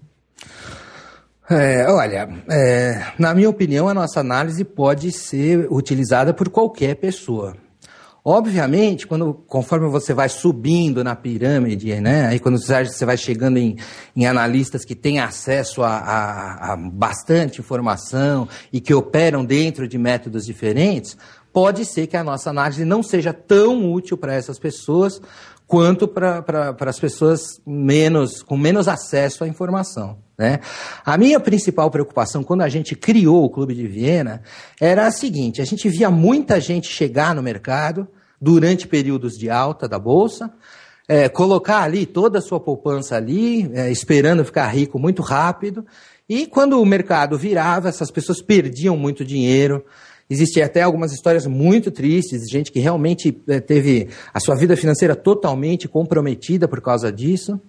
É, 1.49 1.91
olha, 1.91 2.29
é, 2.49 3.13
na 3.19 3.35
minha 3.35 3.51
opinião, 3.51 3.89
a 3.89 3.95
nossa 3.95 4.21
análise 4.21 4.65
pode 4.65 5.11
ser 5.11 5.67
utilizada 5.71 6.33
por 6.33 6.49
qualquer 6.49 6.95
pessoa. 6.97 7.57
Obviamente, 8.33 9.09
quando, 9.09 9.35
conforme 9.35 9.89
você 9.89 10.15
vai 10.15 10.29
subindo 10.29 11.03
na 11.03 11.17
pirâmide, 11.17 12.01
né, 12.01 12.29
aí 12.29 12.39
quando 12.39 12.61
você 12.61 13.05
vai 13.05 13.17
chegando 13.17 13.57
em, 13.57 13.77
em 14.15 14.25
analistas 14.25 14.85
que 14.85 14.95
têm 14.95 15.19
acesso 15.19 15.83
a, 15.83 15.99
a, 15.99 16.73
a 16.73 16.77
bastante 16.77 17.61
informação 17.61 18.47
e 18.73 18.81
que 18.81 18.95
operam 18.95 19.45
dentro 19.45 19.89
de 19.89 19.99
métodos 19.99 20.47
diferentes, 20.47 21.17
pode 21.53 21.85
ser 21.85 22.07
que 22.07 22.17
a 22.17 22.23
nossa 22.23 22.51
análise 22.51 22.85
não 22.85 23.03
seja 23.03 23.33
tão 23.33 23.93
útil 23.93 24.17
para 24.17 24.33
essas 24.33 24.61
pessoas 24.61 25.21
quanto 25.67 26.07
para 26.07 26.77
as 26.87 27.01
pessoas 27.01 27.61
menos, 27.67 28.45
com 28.45 28.57
menos 28.57 28.87
acesso 28.87 29.43
à 29.43 29.49
informação. 29.49 30.19
Né? 30.39 30.61
A 31.05 31.19
minha 31.19 31.41
principal 31.41 31.91
preocupação 31.91 32.45
quando 32.45 32.63
a 32.63 32.69
gente 32.69 32.95
criou 32.95 33.45
o 33.45 33.51
Clube 33.51 33.75
de 33.75 33.89
Viena 33.89 34.41
era 34.81 35.09
a 35.09 35.11
seguinte: 35.11 35.61
a 35.61 35.65
gente 35.65 35.89
via 35.89 36.13
muita 36.13 36.61
gente 36.61 36.87
chegar 36.87 37.35
no 37.35 37.43
mercado 37.43 38.07
durante 38.41 38.89
períodos 38.89 39.35
de 39.35 39.51
alta 39.51 39.89
da 39.89 39.99
Bolsa, 39.99 40.53
é, 41.07 41.29
colocar 41.29 41.83
ali 41.83 42.07
toda 42.07 42.39
a 42.39 42.43
sua 42.43 42.61
poupança 42.61 43.17
ali, 43.17 43.71
é, 43.75 43.91
esperando 43.91 44.45
ficar 44.45 44.69
rico 44.69 44.99
muito 44.99 45.23
rápido, 45.23 45.85
e 46.29 46.47
quando 46.47 46.81
o 46.81 46.87
mercado 46.87 47.37
virava, 47.37 47.89
essas 47.89 48.11
pessoas 48.11 48.41
perdiam 48.41 48.97
muito 48.97 49.25
dinheiro, 49.25 49.85
Existem 50.31 50.63
até 50.63 50.81
algumas 50.81 51.13
histórias 51.13 51.45
muito 51.45 51.91
tristes, 51.91 52.49
gente 52.49 52.71
que 52.71 52.79
realmente 52.79 53.43
eh, 53.49 53.59
teve 53.59 54.11
a 54.33 54.39
sua 54.39 54.55
vida 54.55 54.77
financeira 54.77 55.17
totalmente 55.17 55.89
comprometida 55.89 56.69
por 56.69 56.81
causa 56.81 57.11
disso. 57.11 57.61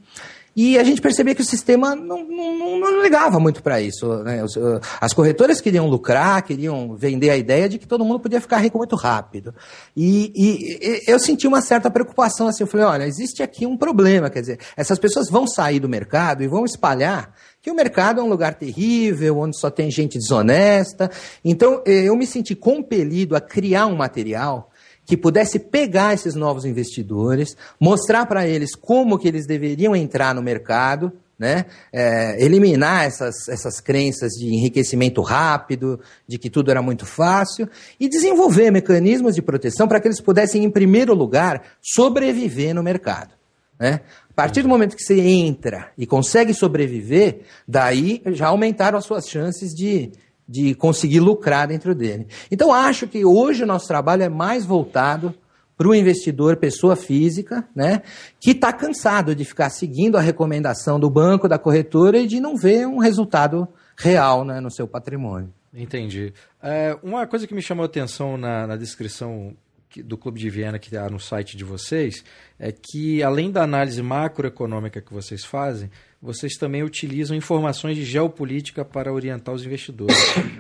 E 0.55 0.77
a 0.77 0.83
gente 0.83 1.01
percebia 1.01 1.33
que 1.33 1.41
o 1.41 1.45
sistema 1.45 1.95
não, 1.95 2.25
não, 2.25 2.79
não 2.79 3.01
ligava 3.01 3.39
muito 3.39 3.63
para 3.63 3.79
isso. 3.79 4.07
Né? 4.23 4.39
Eh, 4.39 4.79
as 4.99 5.13
corretoras 5.13 5.61
queriam 5.61 5.87
lucrar, 5.87 6.41
queriam 6.43 6.93
vender 6.95 7.29
a 7.29 7.37
ideia 7.37 7.69
de 7.69 7.77
que 7.77 7.87
todo 7.87 8.03
mundo 8.03 8.19
podia 8.19 8.41
ficar 8.41 8.57
rico 8.57 8.77
muito 8.77 8.97
rápido. 8.97 9.55
E, 9.95 10.31
e, 10.35 10.77
e, 10.81 11.03
eu 11.07 11.17
senti 11.19 11.47
uma 11.47 11.61
certa 11.61 11.89
preocupação 11.89 12.47
assim. 12.47 12.63
Eu 12.63 12.67
falei: 12.67 12.85
olha, 12.85 13.07
existe 13.07 13.41
aqui 13.41 13.65
um 13.65 13.77
problema. 13.77 14.29
Quer 14.29 14.41
dizer, 14.41 14.59
essas 14.75 14.99
pessoas 14.99 15.29
vão 15.29 15.47
sair 15.47 15.79
do 15.79 15.87
mercado 15.87 16.43
e 16.43 16.47
vão 16.47 16.65
espalhar 16.65 17.33
que 17.61 17.69
o 17.69 17.75
mercado 17.75 18.19
é 18.19 18.23
um 18.23 18.29
lugar 18.29 18.55
terrível, 18.55 19.37
onde 19.37 19.57
só 19.57 19.69
tem 19.69 19.89
gente 19.89 20.17
desonesta. 20.17 21.09
Então, 21.45 21.81
eh, 21.85 22.09
eu 22.09 22.15
me 22.17 22.25
senti 22.25 22.55
compelido 22.55 23.35
a 23.35 23.41
criar 23.41 23.85
um 23.85 23.95
material 23.95 24.70
que 25.05 25.17
pudesse 25.17 25.59
pegar 25.59 26.13
esses 26.13 26.35
novos 26.35 26.65
investidores, 26.65 27.55
mostrar 27.79 28.25
para 28.25 28.47
eles 28.47 28.75
como 28.75 29.17
que 29.17 29.27
eles 29.27 29.45
deveriam 29.45 29.95
entrar 29.95 30.33
no 30.33 30.41
mercado, 30.41 31.11
né? 31.41 31.65
É, 31.91 32.35
eliminar 32.39 33.05
essas, 33.05 33.49
essas 33.49 33.79
crenças 33.79 34.33
de 34.33 34.53
enriquecimento 34.53 35.23
rápido, 35.23 35.99
de 36.27 36.37
que 36.37 36.51
tudo 36.51 36.69
era 36.69 36.83
muito 36.83 37.03
fácil, 37.03 37.67
e 37.99 38.07
desenvolver 38.07 38.69
mecanismos 38.69 39.33
de 39.33 39.41
proteção 39.41 39.87
para 39.87 39.99
que 39.99 40.07
eles 40.07 40.21
pudessem, 40.21 40.63
em 40.63 40.69
primeiro 40.69 41.15
lugar, 41.15 41.63
sobreviver 41.81 42.75
no 42.75 42.83
mercado. 42.83 43.33
Né? 43.79 44.01
A 44.29 44.33
partir 44.35 44.61
do 44.61 44.69
momento 44.69 44.95
que 44.95 45.03
você 45.03 45.19
entra 45.19 45.91
e 45.97 46.05
consegue 46.05 46.53
sobreviver, 46.53 47.41
daí 47.67 48.21
já 48.27 48.49
aumentaram 48.49 48.99
as 48.99 49.05
suas 49.05 49.27
chances 49.27 49.73
de, 49.73 50.11
de 50.51 50.75
conseguir 50.75 51.21
lucrar 51.21 51.65
dentro 51.67 51.95
dele. 51.95 52.27
Então, 52.51 52.73
acho 52.73 53.07
que 53.07 53.23
hoje 53.23 53.63
o 53.63 53.65
nosso 53.65 53.87
trabalho 53.87 54.23
é 54.23 54.29
mais 54.29 54.65
voltado 54.65 55.33
para 55.77 55.87
o 55.87 55.95
investidor, 55.95 56.57
pessoa 56.57 56.95
física, 56.95 57.67
né, 57.75 58.03
que 58.39 58.51
está 58.51 58.71
cansado 58.71 59.33
de 59.33 59.45
ficar 59.45 59.69
seguindo 59.69 60.17
a 60.17 60.21
recomendação 60.21 60.99
do 60.99 61.09
banco, 61.09 61.47
da 61.47 61.57
corretora 61.57 62.19
e 62.19 62.27
de 62.27 62.39
não 62.39 62.55
ver 62.55 62.85
um 62.85 62.99
resultado 62.99 63.67
real 63.97 64.43
né, 64.43 64.59
no 64.59 64.69
seu 64.69 64.87
patrimônio. 64.87 65.51
Entendi. 65.73 66.33
É, 66.61 66.97
uma 67.01 67.25
coisa 67.25 67.47
que 67.47 67.55
me 67.55 67.61
chamou 67.61 67.83
a 67.83 67.85
atenção 67.85 68.37
na, 68.37 68.67
na 68.67 68.75
descrição 68.75 69.55
do 69.97 70.17
Clube 70.17 70.39
de 70.39 70.49
Viena 70.49 70.79
que 70.79 70.87
está 70.87 71.09
no 71.09 71.19
site 71.19 71.57
de 71.57 71.63
vocês 71.63 72.23
é 72.59 72.71
que, 72.71 73.21
além 73.23 73.51
da 73.51 73.63
análise 73.63 74.01
macroeconômica 74.01 75.01
que 75.01 75.13
vocês 75.13 75.43
fazem, 75.43 75.89
vocês 76.21 76.53
também 76.53 76.83
utilizam 76.83 77.35
informações 77.35 77.95
de 77.95 78.05
geopolítica 78.05 78.85
para 78.85 79.11
orientar 79.11 79.53
os 79.55 79.65
investidores. 79.65 80.15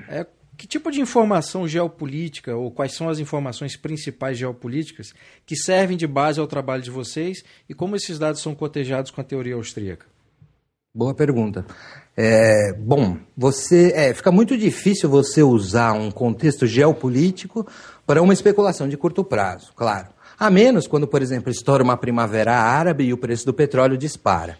É, 0.09 0.25
Que 0.57 0.67
tipo 0.67 0.91
de 0.91 1.01
informação 1.01 1.67
geopolítica, 1.67 2.55
ou 2.55 2.69
quais 2.69 2.93
são 2.93 3.09
as 3.09 3.17
informações 3.17 3.75
principais 3.75 4.37
geopolíticas 4.37 5.11
que 5.43 5.55
servem 5.55 5.97
de 5.97 6.05
base 6.05 6.39
ao 6.39 6.45
trabalho 6.45 6.83
de 6.83 6.91
vocês 6.91 7.43
e 7.67 7.73
como 7.73 7.95
esses 7.95 8.19
dados 8.19 8.41
são 8.41 8.53
cotejados 8.53 9.09
com 9.09 9.21
a 9.21 9.23
teoria 9.23 9.55
austríaca? 9.55 10.05
Boa 10.93 11.15
pergunta. 11.15 11.65
É, 12.15 12.73
bom, 12.73 13.17
você 13.35 13.93
é, 13.95 14.13
fica 14.13 14.29
muito 14.29 14.57
difícil 14.57 15.09
você 15.09 15.41
usar 15.41 15.93
um 15.93 16.11
contexto 16.11 16.67
geopolítico 16.67 17.65
para 18.05 18.21
uma 18.21 18.33
especulação 18.33 18.87
de 18.87 18.97
curto 18.97 19.23
prazo, 19.23 19.71
claro. 19.75 20.07
A 20.39 20.49
menos 20.49 20.87
quando, 20.87 21.07
por 21.07 21.21
exemplo, 21.21 21.51
estoura 21.51 21.83
uma 21.83 21.95
primavera 21.95 22.53
árabe 22.53 23.03
e 23.03 23.13
o 23.13 23.17
preço 23.17 23.45
do 23.45 23.53
petróleo 23.53 23.97
dispara. 23.97 24.57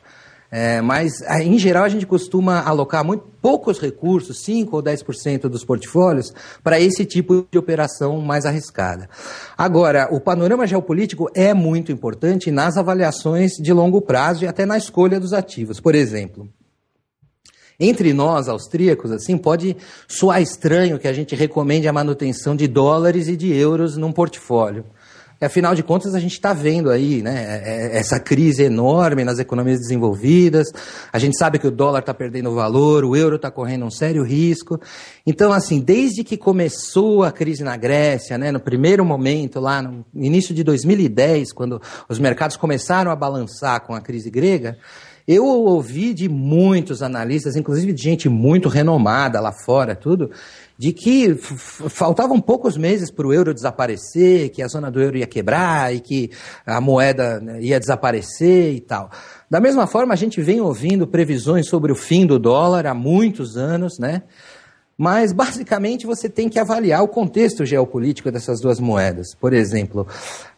É, 0.54 0.82
mas, 0.82 1.14
em 1.42 1.58
geral, 1.58 1.86
a 1.86 1.90
gente 1.90 2.06
costuma 2.06 2.60
alocar 2.60 3.06
muito 3.06 3.24
poucos 3.42 3.80
recursos, 3.80 4.44
5 4.44 4.76
ou 4.76 4.84
10% 4.84 5.44
dos 5.44 5.64
portfólios, 5.64 6.34
para 6.62 6.78
esse 6.78 7.06
tipo 7.06 7.48
de 7.50 7.58
operação 7.58 8.20
mais 8.20 8.46
arriscada. 8.46 9.10
Agora, 9.58 10.10
o 10.12 10.20
panorama 10.20 10.68
geopolítico 10.68 11.30
é 11.34 11.54
muito 11.54 11.90
importante 11.90 12.52
nas 12.52 12.76
avaliações 12.76 13.54
de 13.54 13.72
longo 13.72 14.02
prazo 14.02 14.44
e 14.44 14.48
até 14.48 14.66
na 14.66 14.78
escolha 14.78 15.22
dos 15.22 15.32
ativos. 15.32 15.80
Por 15.80 15.96
exemplo, 15.96 16.50
entre 17.82 18.14
nós, 18.14 18.48
austríacos, 18.48 19.12
assim, 19.12 19.36
pode 19.36 19.76
soar 20.08 20.40
estranho 20.40 21.00
que 21.00 21.08
a 21.08 21.14
gente 21.14 21.36
recomende 21.36 21.88
a 21.88 21.94
manutenção 21.94 22.56
de 22.56 22.68
dólares 22.68 23.28
e 23.28 23.36
de 23.36 23.52
euros 23.52 23.98
num 23.98 24.12
portfólio. 24.12 24.86
Afinal 25.42 25.74
de 25.74 25.82
contas, 25.82 26.14
a 26.14 26.20
gente 26.20 26.34
está 26.34 26.54
vendo 26.54 26.92
aí 26.92 27.24
né, 27.24 27.64
é, 27.66 27.96
é, 27.96 27.98
essa 27.98 28.20
crise 28.20 28.62
enorme 28.62 29.24
nas 29.24 29.40
economias 29.40 29.80
desenvolvidas. 29.80 30.68
A 31.12 31.18
gente 31.18 31.36
sabe 31.36 31.58
que 31.58 31.66
o 31.66 31.72
dólar 31.72 32.02
está 32.02 32.14
perdendo 32.14 32.54
valor, 32.54 33.04
o 33.04 33.16
euro 33.16 33.38
está 33.38 33.50
correndo 33.50 33.84
um 33.84 33.90
sério 33.90 34.24
risco. 34.24 34.80
Então, 35.26 35.52
assim, 35.52 35.80
desde 35.80 36.24
que 36.24 36.38
começou 36.38 37.24
a 37.24 37.32
crise 37.32 37.64
na 37.64 37.76
Grécia, 37.76 38.38
né, 38.38 38.52
no 38.52 38.60
primeiro 38.60 39.04
momento, 39.04 39.60
lá 39.60 39.82
no 39.82 40.06
início 40.14 40.54
de 40.54 40.64
2010, 40.64 41.52
quando 41.54 41.82
os 42.08 42.20
mercados 42.20 42.56
começaram 42.56 43.10
a 43.10 43.16
balançar 43.16 43.82
com 43.82 43.96
a 43.96 44.02
crise 44.02 44.30
grega, 44.30 44.78
eu 45.32 45.46
ouvi 45.46 46.14
de 46.14 46.28
muitos 46.28 47.02
analistas, 47.02 47.56
inclusive 47.56 47.94
de 47.94 48.04
gente 48.04 48.28
muito 48.28 48.68
renomada 48.68 49.40
lá 49.40 49.52
fora, 49.52 49.96
tudo, 49.96 50.32
de 50.78 50.92
que 50.92 51.36
faltavam 51.36 52.42
poucos 52.42 52.76
meses 52.76 53.12
para 53.12 53.28
o 53.28 53.34
euro 53.34 53.54
desaparecer, 53.54 54.50
que 54.50 54.62
a 54.62 54.68
zona 54.68 54.90
do 54.90 55.00
euro 55.00 55.18
ia 55.18 55.28
quebrar 55.28 55.94
e 55.94 56.00
que 56.00 56.32
a 56.66 56.82
moeda 56.82 57.40
né, 57.40 57.62
ia 57.62 57.80
desaparecer 57.80 58.74
e 58.74 58.82
tal. 58.82 59.10
Da 59.50 59.60
mesma 59.60 59.86
forma, 59.86 60.14
a 60.14 60.18
gente 60.18 60.42
vem 60.42 60.60
ouvindo 60.60 61.08
previsões 61.08 61.68
sobre 61.68 61.92
o 61.92 61.96
fim 61.96 62.26
do 62.26 62.40
dólar 62.40 62.88
há 62.88 62.94
muitos 62.94 63.58
anos, 63.58 64.00
né? 64.00 64.24
Mas, 65.04 65.34
basicamente, 65.34 66.06
você 66.06 66.30
tem 66.30 66.48
que 66.48 66.60
avaliar 66.60 67.02
o 67.02 67.08
contexto 67.08 67.66
geopolítico 67.66 68.32
dessas 68.32 68.62
duas 68.62 68.80
moedas. 68.80 69.34
Por 69.34 69.52
exemplo, 69.52 70.06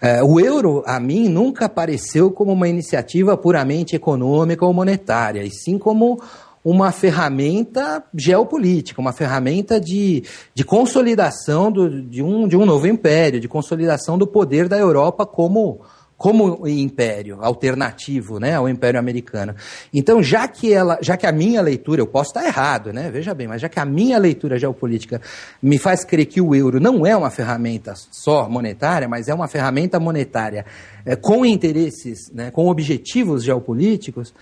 eh, 0.01 0.21
o 0.21 0.37
euro, 0.37 0.83
a 0.85 0.99
mim, 0.99 1.29
nunca 1.29 1.63
apareceu 1.63 2.29
como 2.29 2.51
uma 2.51 2.67
iniciativa 2.67 3.37
puramente 3.37 3.95
econômica 3.95 4.65
ou 4.65 4.73
monetária, 4.73 5.43
e 5.43 5.49
sim 5.49 5.77
como 5.77 6.21
uma 6.61 6.91
ferramenta 6.91 8.03
geopolítica, 8.13 8.99
uma 8.99 9.13
ferramenta 9.13 9.79
de, 9.79 10.25
de 10.53 10.65
consolidação 10.65 11.71
do, 11.71 12.01
de, 12.01 12.21
um, 12.21 12.45
de 12.45 12.57
um 12.57 12.65
novo 12.65 12.85
império, 12.85 13.39
de 13.39 13.47
consolidação 13.47 14.17
do 14.17 14.27
poder 14.27 14.67
da 14.67 14.77
Europa 14.77 15.25
como, 15.25 15.79
como 16.23 16.65
império 16.65 17.39
alternativo 17.41 18.39
né, 18.39 18.55
ao 18.55 18.69
império 18.69 18.97
americano. 18.97 19.53
Então, 19.93 20.23
já 20.23 20.47
que, 20.47 20.71
ela, 20.71 20.97
já 21.01 21.17
que 21.17 21.27
a 21.27 21.33
minha 21.33 21.61
leitura, 21.61 21.99
eu 21.99 22.07
posso 22.07 22.29
estar 22.29 22.45
errado, 22.45 22.93
né, 22.93 23.11
veja 23.11 23.33
bem, 23.33 23.45
mas 23.45 23.61
já 23.61 23.67
que 23.67 23.77
a 23.77 23.83
minha 23.83 24.17
leitura 24.17 24.57
geopolítica 24.57 25.19
me 25.61 25.77
faz 25.77 26.05
crer 26.05 26.25
que 26.25 26.39
o 26.39 26.55
euro 26.55 26.79
não 26.79 27.05
é 27.05 27.13
uma 27.13 27.29
ferramenta 27.29 27.93
só 28.09 28.47
monetária, 28.47 29.05
mas 29.05 29.27
é 29.27 29.33
uma 29.33 29.49
ferramenta 29.49 29.99
monetária 29.99 30.65
é, 31.05 31.13
com 31.17 31.45
interesses, 31.45 32.31
né, 32.33 32.49
com 32.51 32.69
objetivos 32.69 33.43
geopolíticos, 33.43 34.33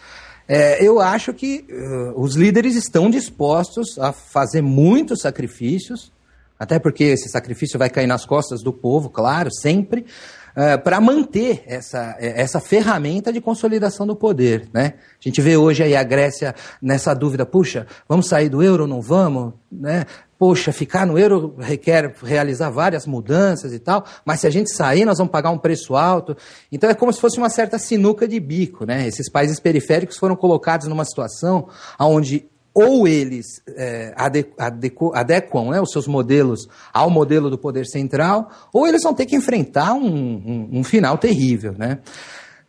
é, 0.48 0.86
eu 0.86 1.00
acho 1.00 1.34
que 1.34 1.65
uh, 1.67 2.22
os 2.22 2.36
líderes 2.36 2.76
estão 2.76 3.10
dispostos 3.10 3.98
a 3.98 4.12
fazer 4.12 4.62
muitos 4.62 5.22
sacrifícios, 5.22 6.12
até 6.60 6.78
porque 6.78 7.06
esse 7.06 7.28
sacrifício 7.28 7.80
vai 7.80 7.89
cair 7.89 8.06
nas 8.06 8.24
costas 8.24 8.62
do 8.62 8.72
povo, 8.72 9.10
claro, 9.10 9.50
sempre, 9.52 10.06
uh, 10.55 10.81
para 10.83 10.99
manter 10.99 11.63
essa, 11.65 12.15
essa 12.19 12.59
ferramenta 12.59 13.31
de 13.31 13.41
consolidação 13.41 14.05
do 14.05 14.15
poder. 14.15 14.69
Né? 14.73 14.93
A 14.97 15.23
gente 15.29 15.41
vê 15.41 15.57
hoje 15.57 15.83
aí 15.83 15.95
a 15.95 16.03
Grécia 16.03 16.55
nessa 16.81 17.13
dúvida, 17.13 17.45
puxa, 17.45 17.87
vamos 18.07 18.27
sair 18.27 18.49
do 18.49 18.61
euro 18.61 18.83
ou 18.83 18.89
não 18.89 19.01
vamos? 19.01 19.53
Né? 19.71 20.05
poxa, 20.41 20.71
ficar 20.71 21.05
no 21.05 21.19
euro 21.19 21.55
requer 21.59 22.15
realizar 22.23 22.71
várias 22.71 23.05
mudanças 23.05 23.73
e 23.73 23.77
tal, 23.77 24.03
mas 24.25 24.39
se 24.39 24.47
a 24.47 24.49
gente 24.49 24.73
sair, 24.73 25.05
nós 25.05 25.19
vamos 25.19 25.31
pagar 25.31 25.51
um 25.51 25.57
preço 25.59 25.95
alto. 25.95 26.35
Então 26.71 26.89
é 26.89 26.95
como 26.95 27.13
se 27.13 27.21
fosse 27.21 27.37
uma 27.37 27.47
certa 27.47 27.77
sinuca 27.77 28.27
de 28.27 28.39
bico, 28.39 28.83
né? 28.83 29.07
Esses 29.07 29.29
países 29.29 29.59
periféricos 29.59 30.17
foram 30.17 30.35
colocados 30.35 30.87
numa 30.87 31.05
situação 31.05 31.67
onde 31.99 32.49
ou 32.73 33.07
eles 33.07 33.62
é, 33.67 34.13
adequam 34.17 35.71
né, 35.71 35.81
os 35.81 35.91
seus 35.91 36.07
modelos 36.07 36.67
ao 36.93 37.10
modelo 37.10 37.49
do 37.49 37.57
poder 37.57 37.86
central, 37.86 38.49
ou 38.71 38.88
eles 38.88 39.03
vão 39.03 39.13
ter 39.13 39.25
que 39.25 39.36
enfrentar 39.36 39.93
um, 39.93 40.05
um, 40.05 40.69
um 40.79 40.84
final 40.84 41.17
terrível, 41.17 41.73
né? 41.77 41.99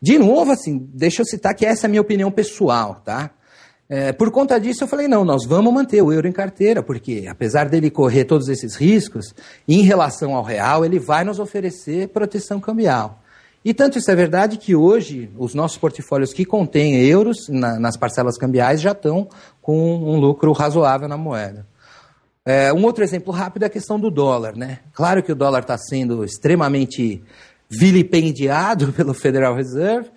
De 0.00 0.18
novo, 0.18 0.50
assim, 0.50 0.88
deixa 0.92 1.22
eu 1.22 1.26
citar 1.26 1.54
que 1.54 1.64
essa 1.64 1.86
é 1.86 1.88
a 1.88 1.90
minha 1.90 2.02
opinião 2.02 2.30
pessoal, 2.30 3.00
tá? 3.04 3.30
É, 3.88 4.10
por 4.10 4.30
conta 4.30 4.58
disso, 4.58 4.82
eu 4.82 4.88
falei: 4.88 5.06
não, 5.06 5.24
nós 5.24 5.44
vamos 5.46 5.72
manter 5.72 6.02
o 6.02 6.12
euro 6.12 6.26
em 6.26 6.32
carteira, 6.32 6.82
porque 6.82 7.26
apesar 7.28 7.68
dele 7.68 7.90
correr 7.90 8.24
todos 8.24 8.48
esses 8.48 8.74
riscos, 8.74 9.34
em 9.68 9.82
relação 9.82 10.34
ao 10.34 10.42
real, 10.42 10.84
ele 10.84 10.98
vai 10.98 11.24
nos 11.24 11.38
oferecer 11.38 12.08
proteção 12.08 12.58
cambial. 12.58 13.22
E 13.64 13.72
tanto 13.72 13.98
isso 13.98 14.10
é 14.10 14.14
verdade 14.16 14.56
que 14.56 14.74
hoje 14.74 15.30
os 15.38 15.54
nossos 15.54 15.78
portfólios 15.78 16.32
que 16.32 16.44
contêm 16.44 16.96
euros 17.04 17.48
na, 17.48 17.78
nas 17.78 17.96
parcelas 17.96 18.36
cambiais 18.36 18.80
já 18.80 18.90
estão 18.90 19.28
com 19.62 19.78
um 19.78 20.18
lucro 20.18 20.52
razoável 20.52 21.08
na 21.08 21.16
moeda. 21.16 21.66
É, 22.44 22.72
um 22.72 22.84
outro 22.84 23.04
exemplo 23.04 23.32
rápido 23.32 23.62
é 23.62 23.66
a 23.66 23.70
questão 23.70 23.98
do 23.98 24.10
dólar. 24.10 24.56
Né? 24.56 24.80
Claro 24.92 25.22
que 25.22 25.30
o 25.30 25.36
dólar 25.36 25.60
está 25.60 25.78
sendo 25.78 26.24
extremamente 26.24 27.22
vilipendiado 27.70 28.92
pelo 28.92 29.14
Federal 29.14 29.54
Reserve 29.54 30.10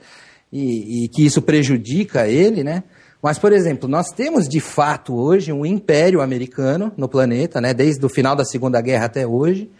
e, 0.51 1.05
e 1.05 1.07
que 1.09 1.23
isso 1.25 1.41
prejudica 1.41 2.27
ele, 2.27 2.63
né? 2.63 2.83
Mas, 3.21 3.39
por 3.39 3.51
exemplo, 3.51 3.89
nós 3.89 4.11
temos 4.11 4.47
de 4.47 4.59
fato 4.59 5.15
hoje 5.15 5.51
um 5.51 5.65
império 5.65 6.21
americano 6.21 6.91
no 6.95 7.09
planeta, 7.09 7.59
né? 7.59 7.73
desde 7.73 8.05
o 8.05 8.09
final 8.09 8.35
da 8.35 8.45
Segunda 8.45 8.79
Guerra 8.81 9.05
até 9.05 9.25
hoje. 9.25 9.71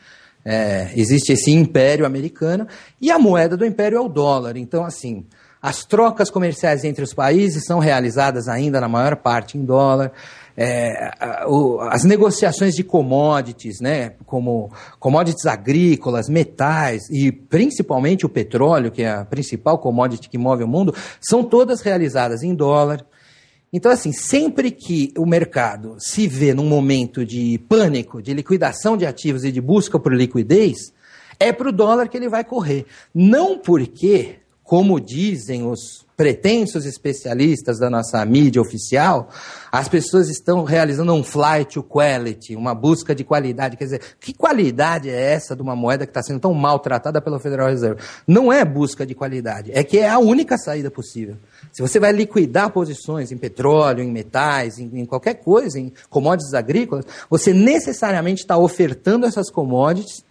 É, 0.44 0.92
existe 0.96 1.34
esse 1.34 1.52
império 1.52 2.06
americano 2.06 2.68
e 3.02 3.12
a 3.12 3.20
moeda 3.20 3.56
do 3.56 3.66
império 3.66 3.98
é 3.98 4.02
o 4.02 4.08
dólar. 4.08 4.58
Então, 4.58 4.84
assim, 4.84 5.26
as 5.66 5.84
trocas 5.84 6.30
comerciais 6.30 6.84
entre 6.84 7.04
os 7.04 7.12
países 7.12 7.66
são 7.66 7.80
realizadas 7.80 8.48
ainda 8.48 8.80
na 8.80 8.88
maior 8.88 9.16
parte 9.16 9.58
em 9.58 9.66
dólar. 9.66 10.12
É, 10.56 11.10
as 11.90 12.04
negociações 12.04 12.76
de 12.76 12.84
commodities, 12.84 13.82
né, 13.82 14.12
como 14.28 14.72
commodities 15.00 15.48
agrícolas, 15.48 16.30
metais 16.30 17.10
e 17.10 17.32
principalmente 17.32 18.28
o 18.28 18.30
petróleo, 18.30 18.92
que 18.92 19.02
é 19.02 19.10
a 19.10 19.26
principal 19.26 19.80
commodity 19.80 20.30
que 20.30 20.38
move 20.38 20.64
o 20.64 20.68
mundo, 20.68 20.94
são 21.20 21.44
todas 21.44 21.82
realizadas 21.82 22.44
em 22.44 22.54
dólar. 22.54 23.04
Então, 23.74 23.92
assim, 23.92 24.14
sempre 24.14 24.70
que 24.70 25.12
o 25.18 25.26
mercado 25.26 25.96
se 25.98 26.28
vê 26.28 26.54
num 26.54 26.70
momento 26.70 27.26
de 27.26 27.58
pânico, 27.68 28.22
de 28.22 28.36
liquidação 28.36 28.96
de 28.96 29.08
ativos 29.08 29.44
e 29.44 29.52
de 29.52 29.60
busca 29.60 29.98
por 29.98 30.14
liquidez, 30.14 30.94
é 31.40 31.52
para 31.52 31.70
o 31.70 31.74
dólar 31.74 32.08
que 32.08 32.16
ele 32.16 32.30
vai 32.30 32.44
correr. 32.44 32.86
Não 33.12 33.58
porque, 33.58 34.36
como 34.66 35.00
dizem 35.00 35.66
os 35.66 36.04
pretensos 36.18 36.86
especialistas 36.86 37.78
da 37.78 37.90
nossa 37.90 38.26
mídia 38.26 38.62
oficial, 38.62 39.30
as 39.72 39.88
pessoas 39.88 40.28
estão 40.28 40.64
realizando 40.64 41.14
um 41.14 41.24
flight 41.24 41.74
to 41.74 41.84
quality, 41.84 42.56
uma 42.56 42.74
busca 42.74 43.14
de 43.14 43.24
qualidade. 43.24 43.78
Quer 43.78 43.84
dizer, 43.84 44.02
que 44.20 44.34
qualidade 44.34 45.10
é 45.10 45.34
essa 45.34 45.56
de 45.56 45.62
uma 45.62 45.76
moeda 45.76 46.06
que 46.06 46.10
está 46.10 46.24
sendo 46.24 46.40
tão 46.40 46.54
maltratada 46.54 47.22
pela 47.22 47.40
Federal 47.40 47.68
Reserve? 47.68 48.02
Não 48.26 48.52
é 48.52 48.66
busca 48.66 49.06
de 49.06 49.14
qualidade, 49.14 49.72
é 49.72 49.84
que 49.84 50.00
é 50.00 50.10
a 50.10 50.18
única 50.18 50.58
saída 50.58 50.90
possível. 50.90 51.36
Se 51.72 51.84
você 51.84 52.00
vai 52.00 52.12
liquidar 52.12 52.72
posições 52.72 53.32
em 53.32 53.38
petróleo, 53.38 54.02
em 54.02 54.12
metais, 54.12 54.80
em, 54.80 54.90
em 55.00 55.06
qualquer 55.06 55.36
coisa, 55.36 55.80
em 55.80 55.94
commodities 56.10 56.56
agrícolas, 56.56 57.06
você 57.30 57.54
necessariamente 57.54 58.42
está 58.42 58.58
ofertando 58.58 59.28
essas 59.28 59.52
commodities 59.52 60.24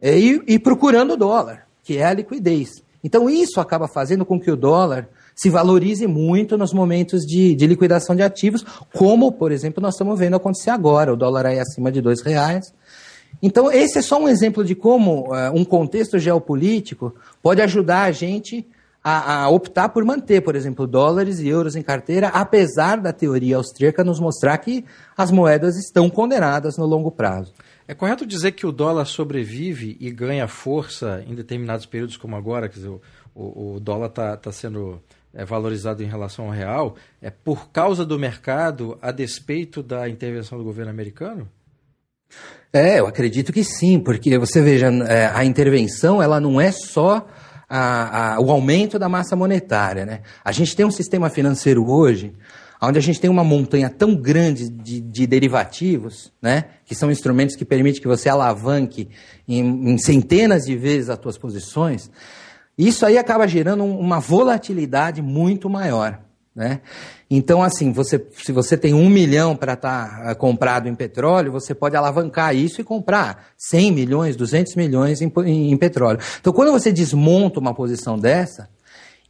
é, 0.00 0.16
e, 0.16 0.42
e 0.46 0.58
procurando 0.58 1.12
o 1.12 1.16
dólar, 1.16 1.66
que 1.82 1.98
é 1.98 2.04
a 2.04 2.14
liquidez. 2.14 2.85
Então, 3.06 3.30
isso 3.30 3.60
acaba 3.60 3.86
fazendo 3.86 4.26
com 4.26 4.40
que 4.40 4.50
o 4.50 4.56
dólar 4.56 5.08
se 5.32 5.48
valorize 5.48 6.08
muito 6.08 6.58
nos 6.58 6.72
momentos 6.72 7.22
de, 7.22 7.54
de 7.54 7.64
liquidação 7.64 8.16
de 8.16 8.22
ativos, 8.24 8.66
como, 8.92 9.30
por 9.30 9.52
exemplo, 9.52 9.80
nós 9.80 9.94
estamos 9.94 10.18
vendo 10.18 10.34
acontecer 10.34 10.70
agora, 10.70 11.12
o 11.12 11.16
dólar 11.16 11.46
aí 11.46 11.60
acima 11.60 11.92
de 11.92 12.00
dois 12.00 12.20
reais. 12.20 12.74
Então, 13.40 13.70
esse 13.70 14.00
é 14.00 14.02
só 14.02 14.20
um 14.20 14.28
exemplo 14.28 14.64
de 14.64 14.74
como 14.74 15.32
uh, 15.32 15.52
um 15.54 15.64
contexto 15.64 16.18
geopolítico 16.18 17.14
pode 17.40 17.62
ajudar 17.62 18.02
a 18.02 18.10
gente 18.10 18.66
a, 19.04 19.44
a, 19.44 19.48
optar 19.50 19.90
por 19.90 20.04
manter, 20.04 20.40
por 20.40 20.56
exemplo, 20.56 20.84
dólares 20.84 21.38
e 21.38 21.46
euros 21.46 21.76
em 21.76 21.82
carteira, 21.82 22.26
apesar 22.26 22.96
da 22.96 23.12
teoria 23.12 23.56
austríaca 23.56 24.02
nos 24.02 24.18
mostrar 24.18 24.58
que 24.58 24.84
as 25.16 25.30
moedas 25.30 25.76
estão 25.76 26.10
condenadas 26.10 26.76
no 26.76 26.86
longo 26.86 27.12
prazo. 27.12 27.54
É 27.88 27.94
correto 27.94 28.26
dizer 28.26 28.52
que 28.52 28.66
o 28.66 28.72
dólar 28.72 29.04
sobrevive 29.04 29.96
e 30.00 30.10
ganha 30.10 30.48
força 30.48 31.22
em 31.26 31.34
determinados 31.34 31.86
períodos, 31.86 32.16
como 32.16 32.34
agora, 32.34 32.68
quer 32.68 32.76
dizer, 32.76 32.88
o, 32.88 33.74
o, 33.74 33.80
dólar 33.80 34.08
está 34.08 34.36
tá 34.36 34.50
sendo 34.50 35.00
é, 35.32 35.44
valorizado 35.44 36.02
em 36.02 36.06
relação 36.06 36.46
ao 36.46 36.50
real, 36.50 36.96
é 37.22 37.30
por 37.30 37.70
causa 37.70 38.04
do 38.04 38.18
mercado, 38.18 38.98
a 39.00 39.12
despeito 39.12 39.82
da 39.82 40.08
intervenção 40.08 40.58
do 40.58 40.64
governo 40.64 40.90
americano? 40.90 41.48
É, 42.72 42.98
eu 42.98 43.06
acredito 43.06 43.52
que 43.52 43.62
sim, 43.62 44.00
porque 44.00 44.36
você 44.36 44.60
veja, 44.60 44.88
é, 45.08 45.30
a 45.32 45.44
intervenção 45.44 46.20
ela 46.20 46.40
não 46.40 46.60
é 46.60 46.72
só 46.72 47.26
a, 47.68 48.34
a, 48.34 48.40
o 48.40 48.50
aumento 48.50 48.98
da 48.98 49.08
massa 49.08 49.36
monetária. 49.36 50.04
Né? 50.04 50.20
A 50.44 50.52
gente 50.52 50.74
tem 50.74 50.86
um 50.86 50.90
sistema 50.90 51.30
financeiro 51.30 51.88
hoje 51.88 52.34
onde 52.86 52.98
a 52.98 53.02
gente 53.02 53.20
tem 53.20 53.30
uma 53.30 53.44
montanha 53.44 53.90
tão 53.90 54.14
grande 54.14 54.68
de, 54.68 55.00
de 55.00 55.26
derivativos, 55.26 56.32
né, 56.40 56.64
que 56.84 56.94
são 56.94 57.10
instrumentos 57.10 57.56
que 57.56 57.64
permitem 57.64 58.00
que 58.00 58.08
você 58.08 58.28
alavanque 58.28 59.08
em, 59.46 59.90
em 59.90 59.98
centenas 59.98 60.64
de 60.64 60.76
vezes 60.76 61.10
as 61.10 61.18
suas 61.20 61.36
posições, 61.36 62.10
isso 62.76 63.06
aí 63.06 63.16
acaba 63.16 63.48
gerando 63.48 63.84
uma 63.84 64.20
volatilidade 64.20 65.22
muito 65.22 65.68
maior. 65.70 66.20
Né? 66.54 66.80
Então, 67.30 67.62
assim, 67.62 67.92
você, 67.92 68.24
se 68.42 68.50
você 68.50 68.78
tem 68.78 68.94
um 68.94 69.10
milhão 69.10 69.54
para 69.54 69.74
estar 69.74 70.22
tá, 70.24 70.32
uh, 70.32 70.36
comprado 70.36 70.88
em 70.88 70.94
petróleo, 70.94 71.52
você 71.52 71.74
pode 71.74 71.94
alavancar 71.94 72.56
isso 72.56 72.80
e 72.80 72.84
comprar 72.84 73.48
100 73.58 73.92
milhões, 73.92 74.36
200 74.36 74.74
milhões 74.74 75.20
em, 75.20 75.30
em, 75.44 75.72
em 75.72 75.76
petróleo. 75.76 76.18
Então, 76.40 76.54
quando 76.54 76.72
você 76.72 76.90
desmonta 76.90 77.60
uma 77.60 77.74
posição 77.74 78.18
dessa, 78.18 78.70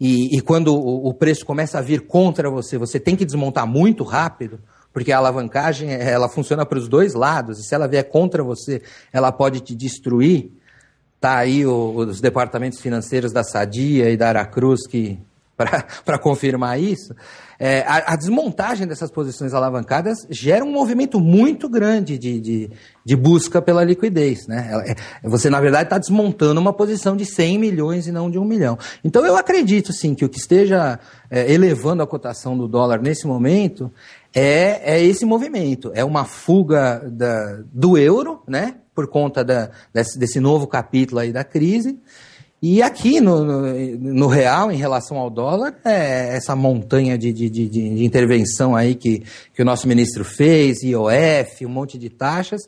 e, 0.00 0.36
e 0.36 0.40
quando 0.40 0.74
o, 0.74 1.08
o, 1.08 1.14
preço 1.14 1.44
começa 1.44 1.78
a 1.78 1.82
vir 1.82 2.02
contra 2.02 2.50
você, 2.50 2.76
você 2.76 3.00
tem 3.00 3.16
que 3.16 3.24
desmontar 3.24 3.66
muito 3.66 4.04
rápido, 4.04 4.60
porque 4.92 5.10
a 5.10 5.18
alavancagem 5.18 5.90
ela 5.90 6.28
funciona 6.28 6.66
para 6.66 6.78
os 6.78 6.88
dois 6.88 7.14
lados, 7.14 7.58
e 7.58 7.62
se 7.62 7.74
ela 7.74 7.88
vier 7.88 8.04
contra 8.04 8.42
você, 8.42 8.82
ela 9.12 9.32
pode 9.32 9.60
te 9.60 9.74
destruir. 9.74 10.52
Tá 11.18 11.38
aí 11.38 11.64
o, 11.64 11.96
os 11.96 12.20
departamentos 12.20 12.80
financeiros 12.80 13.32
da 13.32 13.42
Sadia 13.42 14.10
e 14.10 14.16
da 14.16 14.28
Aracruz 14.28 14.86
que 14.86 15.18
para 16.04 16.18
confirmar 16.18 16.78
isso, 16.78 17.14
é, 17.58 17.80
a, 17.86 18.12
a, 18.12 18.16
desmontagem 18.16 18.86
dessas 18.86 19.10
posições 19.10 19.54
alavancadas 19.54 20.26
gera 20.28 20.62
um 20.62 20.70
movimento 20.70 21.18
muito 21.18 21.66
grande 21.66 22.18
de, 22.18 22.38
de, 22.38 22.70
de 23.02 23.16
busca 23.16 23.62
pela 23.62 23.82
liquidez. 23.82 24.46
Né? 24.46 24.70
É, 25.22 25.28
você, 25.28 25.48
na 25.48 25.58
verdade, 25.58 25.84
está 25.84 25.96
desmontando 25.96 26.60
uma 26.60 26.74
posição 26.74 27.16
de 27.16 27.24
100 27.24 27.58
milhões 27.58 28.06
e 28.06 28.12
não 28.12 28.30
de 28.30 28.38
1 28.38 28.44
milhão. 28.44 28.78
Então, 29.02 29.24
eu 29.24 29.34
acredito, 29.34 29.92
sim, 29.94 30.14
que 30.14 30.26
o 30.26 30.28
que 30.28 30.38
esteja 30.38 31.00
é, 31.30 31.50
elevando 31.50 32.02
a 32.02 32.06
cotação 32.06 32.56
do 32.56 32.68
dólar 32.68 33.00
nesse 33.00 33.26
momento 33.26 33.90
é, 34.34 34.96
é 34.96 35.02
esse 35.02 35.24
movimento. 35.24 35.90
É 35.94 36.04
uma 36.04 36.26
fuga 36.26 37.02
da, 37.10 37.60
do 37.72 37.96
euro, 37.96 38.42
né? 38.46 38.74
por 38.96 39.06
conta 39.06 39.44
da, 39.44 39.70
desse, 39.92 40.18
desse 40.18 40.40
novo 40.40 40.66
capítulo 40.66 41.20
aí 41.20 41.30
da 41.30 41.44
crise, 41.44 42.00
e 42.62 42.82
aqui 42.82 43.20
no, 43.20 43.44
no, 43.44 43.98
no, 43.98 44.26
real, 44.26 44.72
em 44.72 44.76
relação 44.76 45.18
ao 45.18 45.28
dólar, 45.28 45.78
é 45.84 46.34
essa 46.36 46.56
montanha 46.56 47.18
de, 47.18 47.32
de, 47.32 47.50
de, 47.50 47.68
de, 47.68 48.04
intervenção 48.04 48.74
aí 48.74 48.94
que, 48.94 49.22
que 49.54 49.60
o 49.60 49.64
nosso 49.64 49.86
ministro 49.86 50.24
fez, 50.24 50.82
IOF, 50.82 51.66
um 51.66 51.70
monte 51.70 51.98
de 51.98 52.08
taxas, 52.08 52.62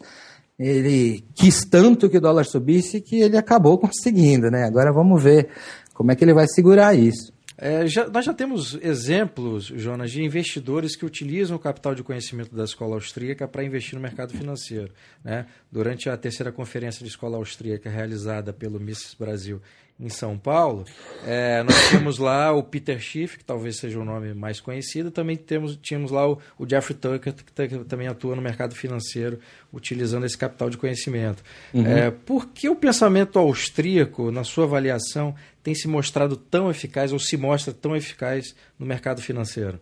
ele 0.59 1.25
quis 1.35 1.65
tanto 1.65 2.11
que 2.11 2.19
o 2.19 2.21
dólar 2.21 2.45
subisse 2.45 3.01
que 3.01 3.21
ele 3.21 3.39
acabou 3.39 3.79
conseguindo, 3.79 4.51
né? 4.51 4.65
Agora 4.65 4.93
vamos 4.93 5.23
ver 5.23 5.49
como 5.95 6.13
é 6.13 6.17
que 6.17 6.25
ele 6.25 6.35
vai 6.35 6.47
segurar 6.47 6.95
isso. 6.95 7.33
É, 7.61 7.89
já, 7.89 8.09
nós 8.09 8.25
já 8.25 8.33
temos 8.33 8.79
exemplos, 8.81 9.65
Jonas, 9.67 10.13
de 10.13 10.23
investidores 10.23 10.95
que 10.95 11.05
utilizam 11.05 11.57
o 11.57 11.61
capital 11.61 11.93
de 11.93 12.05
conhecimento 12.05 12.55
da 12.55 12.63
escola 12.63 12.95
austríaca 12.95 13.49
para 13.49 13.65
investir 13.65 13.97
no 13.97 14.01
mercado 14.01 14.33
financeiro. 14.33 14.93
Né? 15.25 15.45
Durante 15.71 16.09
a 16.09 16.17
terceira 16.17 16.53
conferência 16.53 17.03
de 17.03 17.11
escola 17.11 17.37
austríaca 17.37 17.91
realizada 17.91 18.53
pelo 18.53 18.79
Miss 18.79 19.15
Brasil 19.19 19.61
em 19.99 20.09
São 20.09 20.39
Paulo, 20.39 20.85
é, 21.27 21.61
nós 21.65 21.91
temos 21.91 22.19
lá 22.19 22.53
o 22.53 22.63
Peter 22.63 23.01
Schiff, 23.01 23.37
que 23.37 23.45
talvez 23.45 23.79
seja 23.79 23.99
o 23.99 24.05
nome 24.05 24.33
mais 24.33 24.61
conhecido, 24.61 25.11
também 25.11 25.37
temos, 25.37 25.77
tínhamos 25.83 26.13
lá 26.13 26.31
o, 26.31 26.39
o 26.57 26.69
Jeffrey 26.69 26.97
Tucker, 26.97 27.35
que 27.35 27.85
também 27.85 28.07
atua 28.07 28.37
no 28.37 28.43
mercado 28.43 28.77
financeiro, 28.77 29.41
utilizando 29.73 30.25
esse 30.25 30.39
capital 30.39 30.71
de 30.71 30.77
conhecimento. 30.77 31.43
Uhum. 31.75 31.85
É, 31.85 32.13
por 32.13 32.47
que 32.47 32.69
o 32.69 32.77
pensamento 32.77 33.41
austríaco, 33.41 34.31
na 34.31 34.45
sua 34.45 34.65
avaliação, 34.65 35.35
tem 35.69 35.75
se 35.75 35.87
mostrado 35.87 36.35
tão 36.35 36.71
eficaz 36.71 37.13
ou 37.13 37.19
se 37.19 37.37
mostra 37.37 37.75
tão 37.75 37.95
eficaz 37.95 38.55
no 38.79 38.87
mercado 38.87 39.21
financeiro? 39.21 39.79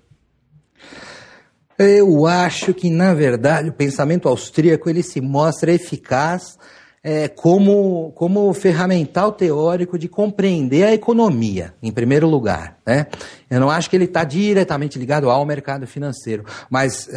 Eu 1.79 2.27
acho 2.27 2.75
que, 2.75 2.91
na 2.91 3.15
verdade, 3.15 3.69
o 3.69 3.73
pensamento 3.73 4.29
austríaco 4.29 4.91
ele 4.91 5.05
se 5.05 5.21
mostra 5.21 5.73
eficaz 5.73 6.59
é, 7.09 7.29
como, 7.29 8.11
como 8.17 8.53
ferramental 8.53 9.31
teórico 9.31 9.97
de 9.97 10.09
compreender 10.09 10.83
a 10.83 10.93
economia, 10.93 11.73
em 11.81 11.93
primeiro 11.93 12.27
lugar. 12.29 12.79
Né? 12.85 13.07
Eu 13.49 13.61
não 13.61 13.71
acho 13.71 13.89
que 13.89 13.95
ele 13.95 14.07
está 14.07 14.25
diretamente 14.25 14.99
ligado 14.99 15.31
ao 15.31 15.47
mercado 15.47 15.87
financeiro, 15.87 16.45
mas 16.69 17.09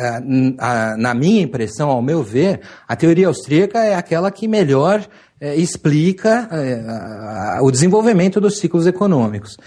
a, 0.60 0.96
na 0.96 1.16
minha 1.16 1.42
impressão, 1.42 1.90
ao 1.90 2.04
meu 2.04 2.22
ver, 2.22 2.62
a 2.88 2.96
teoria 2.96 3.26
austríaca 3.26 3.84
é 3.84 3.96
aquela 3.96 4.30
que 4.30 4.48
melhor 4.48 5.04
é, 5.42 5.56
explica 5.56 6.48
é, 6.52 7.60
o 7.60 7.72
desenvolvimento 7.72 8.40
dos 8.40 8.60
ciclos 8.60 8.86
econômicos. 8.86 9.58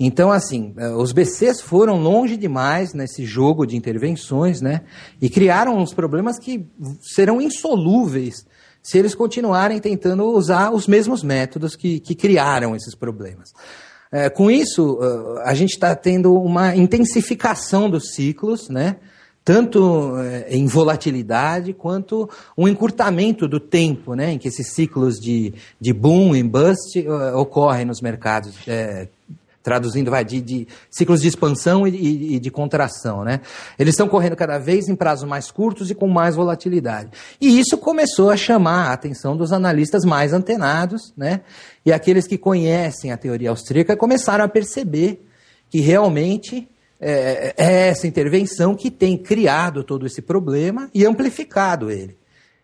Então, 0.00 0.32
assim, 0.32 0.74
é, 0.78 0.88
os 0.88 1.12
BCs 1.12 1.60
foram 1.60 1.96
longe 2.02 2.36
demais 2.36 2.92
nesse 2.92 3.24
jogo 3.24 3.64
de 3.64 3.76
intervenções, 3.76 4.60
né? 4.60 4.80
E 5.20 5.30
criaram 5.30 5.78
uns 5.78 5.94
problemas 5.94 6.40
que 6.40 6.66
serão 7.00 7.40
insolúveis 7.40 8.44
se 8.82 8.98
eles 8.98 9.14
continuarem 9.14 9.78
tentando 9.78 10.24
usar 10.24 10.70
os 10.72 10.86
mesmos 10.86 11.22
métodos 11.22 11.76
que, 11.76 12.00
que 12.00 12.14
criaram 12.14 12.74
esses 12.74 12.94
problemas. 12.94 13.50
É, 14.12 14.28
com 14.28 14.50
isso, 14.50 14.98
a 15.44 15.54
gente 15.54 15.70
está 15.70 15.94
tendo 15.94 16.34
uma 16.34 16.74
intensificação 16.74 17.88
dos 17.88 18.12
ciclos, 18.12 18.68
né? 18.68 18.96
tanto 19.44 20.14
em 20.48 20.66
volatilidade 20.66 21.72
quanto 21.72 22.28
um 22.56 22.68
encurtamento 22.68 23.48
do 23.48 23.58
tempo 23.58 24.14
né? 24.14 24.32
em 24.32 24.38
que 24.38 24.48
esses 24.48 24.68
ciclos 24.74 25.18
de, 25.18 25.54
de 25.80 25.92
boom 25.92 26.34
e 26.36 26.42
bust 26.42 27.06
ocorrem 27.34 27.84
nos 27.84 28.00
mercados 28.00 28.56
é, 28.66 29.08
traduzindo 29.70 30.10
vai, 30.10 30.24
de, 30.24 30.40
de 30.40 30.66
ciclos 30.90 31.22
de 31.22 31.28
expansão 31.28 31.86
e, 31.86 32.34
e, 32.34 32.40
de 32.40 32.50
contração. 32.50 33.22
Né? 33.22 33.40
Eles 33.78 33.92
estão 33.92 34.08
correndo 34.08 34.34
cada 34.34 34.58
vez 34.58 34.88
em 34.88 34.96
prazos 34.96 35.28
mais 35.28 35.48
curtos 35.48 35.92
e 35.92 35.94
com 35.94 36.08
mais 36.08 36.34
volatilidade. 36.34 37.10
E 37.40 37.60
isso 37.60 37.78
começou 37.78 38.30
a 38.30 38.36
chamar 38.36 38.88
a 38.88 38.92
atenção 38.92 39.36
dos 39.36 39.52
analistas 39.52 40.04
mais 40.04 40.32
antenados, 40.32 41.14
né? 41.16 41.42
e 41.86 41.92
aqueles 41.92 42.26
que 42.26 42.36
conhecem 42.36 43.12
a 43.12 43.16
teoria 43.16 43.50
austríaca 43.50 43.96
começaram 43.96 44.44
a 44.44 44.48
perceber 44.48 45.24
que 45.68 45.78
realmente 45.78 46.68
é, 47.00 47.54
é 47.56 47.88
essa 47.90 48.08
intervenção 48.08 48.74
que 48.74 48.90
tem 48.90 49.16
criado 49.16 49.84
todo 49.84 50.04
esse 50.04 50.20
problema 50.20 50.90
e 50.92 51.06
amplificado 51.06 51.92
ele. 51.92 52.19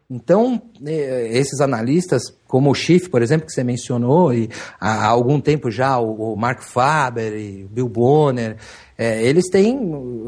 Então, 0.08 0.62
é, 0.84 1.28
esses 1.36 1.60
analistas, 1.60 2.22
como 2.46 2.70
o 2.70 2.74
Schiff, 2.74 3.08
por 3.08 3.22
exemplo, 3.22 3.46
que 3.46 3.52
você 3.52 3.64
mencionou, 3.64 4.32
e 4.32 4.48
há 4.80 5.06
algum 5.06 5.40
tempo 5.40 5.70
já 5.70 5.98
o 5.98 6.36
Mark 6.36 6.62
Faber 6.62 7.32
e 7.36 7.64
o 7.64 7.68
Bill 7.68 7.88
Bonner, 7.88 8.56
é, 8.96 9.22
eles 9.22 9.48
têm 9.50 9.78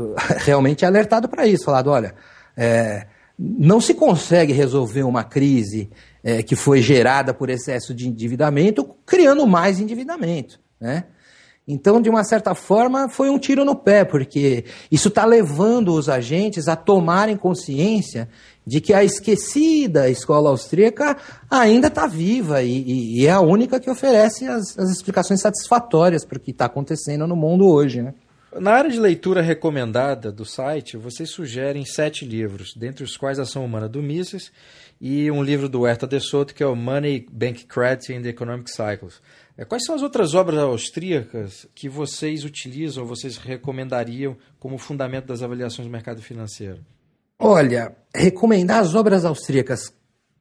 realmente 0.44 0.84
alertado 0.84 1.28
para 1.28 1.46
isso, 1.46 1.64
falado, 1.64 1.90
olha, 1.90 2.14
é, 2.56 3.06
não 3.38 3.80
se 3.80 3.94
consegue 3.94 4.52
resolver 4.52 5.04
uma 5.04 5.22
crise 5.22 5.88
é, 6.24 6.42
que 6.42 6.56
foi 6.56 6.82
gerada 6.82 7.32
por 7.32 7.48
excesso 7.48 7.94
de 7.94 8.08
endividamento 8.08 8.96
criando 9.06 9.46
mais 9.46 9.78
endividamento, 9.78 10.58
né? 10.80 11.04
Então, 11.70 12.00
de 12.00 12.08
uma 12.08 12.24
certa 12.24 12.54
forma, 12.54 13.10
foi 13.10 13.28
um 13.28 13.38
tiro 13.38 13.62
no 13.62 13.76
pé, 13.76 14.02
porque 14.02 14.64
isso 14.90 15.08
está 15.08 15.26
levando 15.26 15.92
os 15.92 16.08
agentes 16.08 16.66
a 16.66 16.74
tomarem 16.74 17.36
consciência 17.36 18.26
de 18.66 18.80
que 18.80 18.94
a 18.94 19.04
esquecida 19.04 20.08
escola 20.08 20.48
austríaca 20.48 21.18
ainda 21.50 21.88
está 21.88 22.06
viva 22.06 22.62
e, 22.62 23.18
e, 23.20 23.26
é 23.26 23.30
a 23.30 23.40
única 23.40 23.78
que 23.78 23.90
oferece 23.90 24.46
as, 24.46 24.78
as 24.78 24.90
explicações 24.90 25.42
satisfatórias 25.42 26.24
para 26.24 26.38
o 26.38 26.40
que 26.40 26.52
está 26.52 26.64
acontecendo 26.64 27.26
no 27.26 27.36
mundo 27.36 27.68
hoje. 27.68 28.00
Né? 28.00 28.14
Na 28.58 28.72
área 28.72 28.90
de 28.90 28.98
leitura 28.98 29.42
recomendada 29.42 30.32
do 30.32 30.46
site, 30.46 30.96
vocês 30.96 31.30
sugerem 31.30 31.84
sete 31.84 32.24
livros, 32.24 32.72
dentre 32.74 33.04
os 33.04 33.14
quais 33.14 33.38
Ação 33.38 33.62
Humana 33.62 33.88
do 33.88 34.02
Mises 34.02 34.50
e 34.98 35.30
um 35.30 35.42
livro 35.42 35.68
do 35.68 35.86
Herta 35.86 36.06
de 36.06 36.18
Soto, 36.18 36.54
que 36.54 36.62
é 36.62 36.66
o 36.66 36.74
Money, 36.74 37.26
Bank 37.30 37.66
Credit 37.66 38.14
and 38.14 38.22
the 38.22 38.30
Economic 38.30 38.70
Cycles. 38.70 39.20
É, 39.58 39.64
quais 39.64 39.84
são 39.84 39.96
as 39.96 40.02
outras 40.02 40.34
obras 40.34 40.60
austríacas 40.60 41.66
que 41.74 41.88
vocês 41.88 42.44
utilizam, 42.44 43.04
vocês 43.04 43.36
recomendariam 43.36 44.36
como 44.60 44.78
fundamento 44.78 45.26
das 45.26 45.42
avaliações 45.42 45.88
do 45.88 45.90
mercado 45.90 46.22
financeiro? 46.22 46.78
Olha, 47.36 47.96
recomendar 48.14 48.78
as 48.78 48.94
obras 48.94 49.24
austríacas 49.24 49.92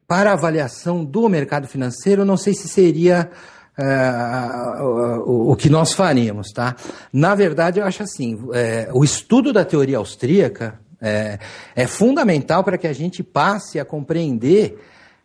para 0.06 0.32
avaliação 0.32 1.04
do 1.04 1.28
mercado 1.28 1.66
financeiro, 1.66 2.24
não 2.24 2.36
sei 2.36 2.54
se 2.54 2.68
seria 2.68 3.28
é, 3.76 4.82
o, 4.82 5.50
o, 5.50 5.56
que 5.56 5.68
nós 5.68 5.92
faríamos, 5.92 6.52
tá? 6.52 6.76
Na 7.12 7.34
verdade, 7.34 7.80
eu 7.80 7.84
acho 7.84 8.04
assim, 8.04 8.38
é, 8.54 8.88
o 8.92 9.02
estudo 9.02 9.52
da 9.52 9.64
teoria 9.64 9.98
austríaca 9.98 10.80
é, 11.00 11.40
é 11.74 11.86
fundamental 11.88 12.62
para 12.62 12.78
que 12.78 12.86
a 12.86 12.92
gente 12.92 13.24
passe 13.24 13.80
a 13.80 13.84
compreender 13.84 14.80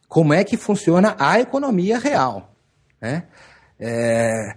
como 0.08 0.34
é 0.34 0.44
que 0.44 0.58
funciona 0.58 1.16
a 1.20 1.40
economia 1.40 2.00
real, 2.00 2.56
né? 3.00 3.26
É, 3.80 4.56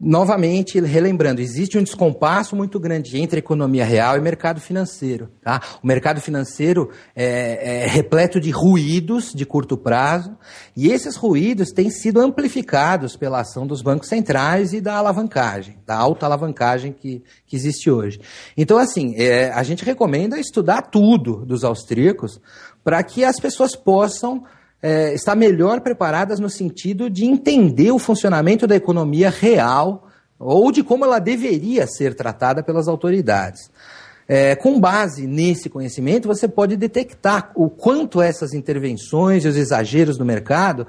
novamente, 0.00 0.78
relembrando, 0.80 1.40
existe 1.40 1.76
um 1.76 1.82
descompasso 1.82 2.54
muito 2.54 2.78
grande 2.78 3.18
entre 3.18 3.40
economia 3.40 3.84
real 3.84 4.16
e 4.16 4.20
mercado 4.20 4.60
financeiro. 4.60 5.28
Tá? 5.42 5.60
O 5.82 5.86
mercado 5.86 6.20
financeiro 6.20 6.90
é, 7.16 7.84
é, 7.84 7.86
repleto 7.86 8.38
de 8.40 8.50
ruídos 8.50 9.32
de 9.34 9.44
curto 9.44 9.76
prazo, 9.76 10.36
e 10.76 10.88
esses 10.88 11.16
ruídos 11.16 11.70
têm 11.70 11.90
sido 11.90 12.20
amplificados 12.20 13.16
pela 13.16 13.40
ação 13.40 13.66
dos 13.66 13.82
bancos 13.82 14.08
centrais 14.08 14.72
e 14.72 14.80
da 14.80 14.94
alavancagem, 14.94 15.78
da 15.84 15.96
alta 15.96 16.26
alavancagem 16.26 16.92
que, 16.92 17.22
que 17.46 17.56
existe 17.56 17.90
hoje. 17.90 18.20
Então, 18.56 18.78
assim, 18.78 19.14
é, 19.16 19.50
a 19.50 19.62
gente 19.64 19.84
recomenda 19.84 20.38
estudar 20.38 20.82
tudo 20.82 21.44
dos 21.44 21.64
austríacos 21.64 22.40
para 22.84 23.02
que 23.02 23.24
as 23.24 23.40
pessoas 23.40 23.74
possam 23.74 24.44
é, 24.82 25.14
estar 25.14 25.34
melhor 25.34 25.80
preparadas 25.80 26.38
no 26.38 26.48
sentido 26.48 27.10
de 27.10 27.24
entender 27.24 27.90
o 27.90 27.98
funcionamento 27.98 28.66
da 28.66 28.76
economia 28.76 29.30
real 29.30 30.08
ou 30.38 30.70
de 30.70 30.82
como 30.82 31.04
ela 31.04 31.18
deveria 31.18 31.86
ser 31.86 32.14
tratada 32.14 32.62
pelas 32.62 32.86
autoridades. 32.86 33.70
É, 34.28 34.54
com 34.54 34.78
base 34.78 35.26
nesse 35.26 35.70
conhecimento, 35.70 36.28
você 36.28 36.46
pode 36.46 36.76
detectar 36.76 37.50
o 37.54 37.70
quanto 37.70 38.20
essas 38.20 38.52
intervenções 38.52 39.44
e 39.44 39.48
os 39.48 39.56
exageros 39.56 40.18
do 40.18 40.24
mercado 40.24 40.86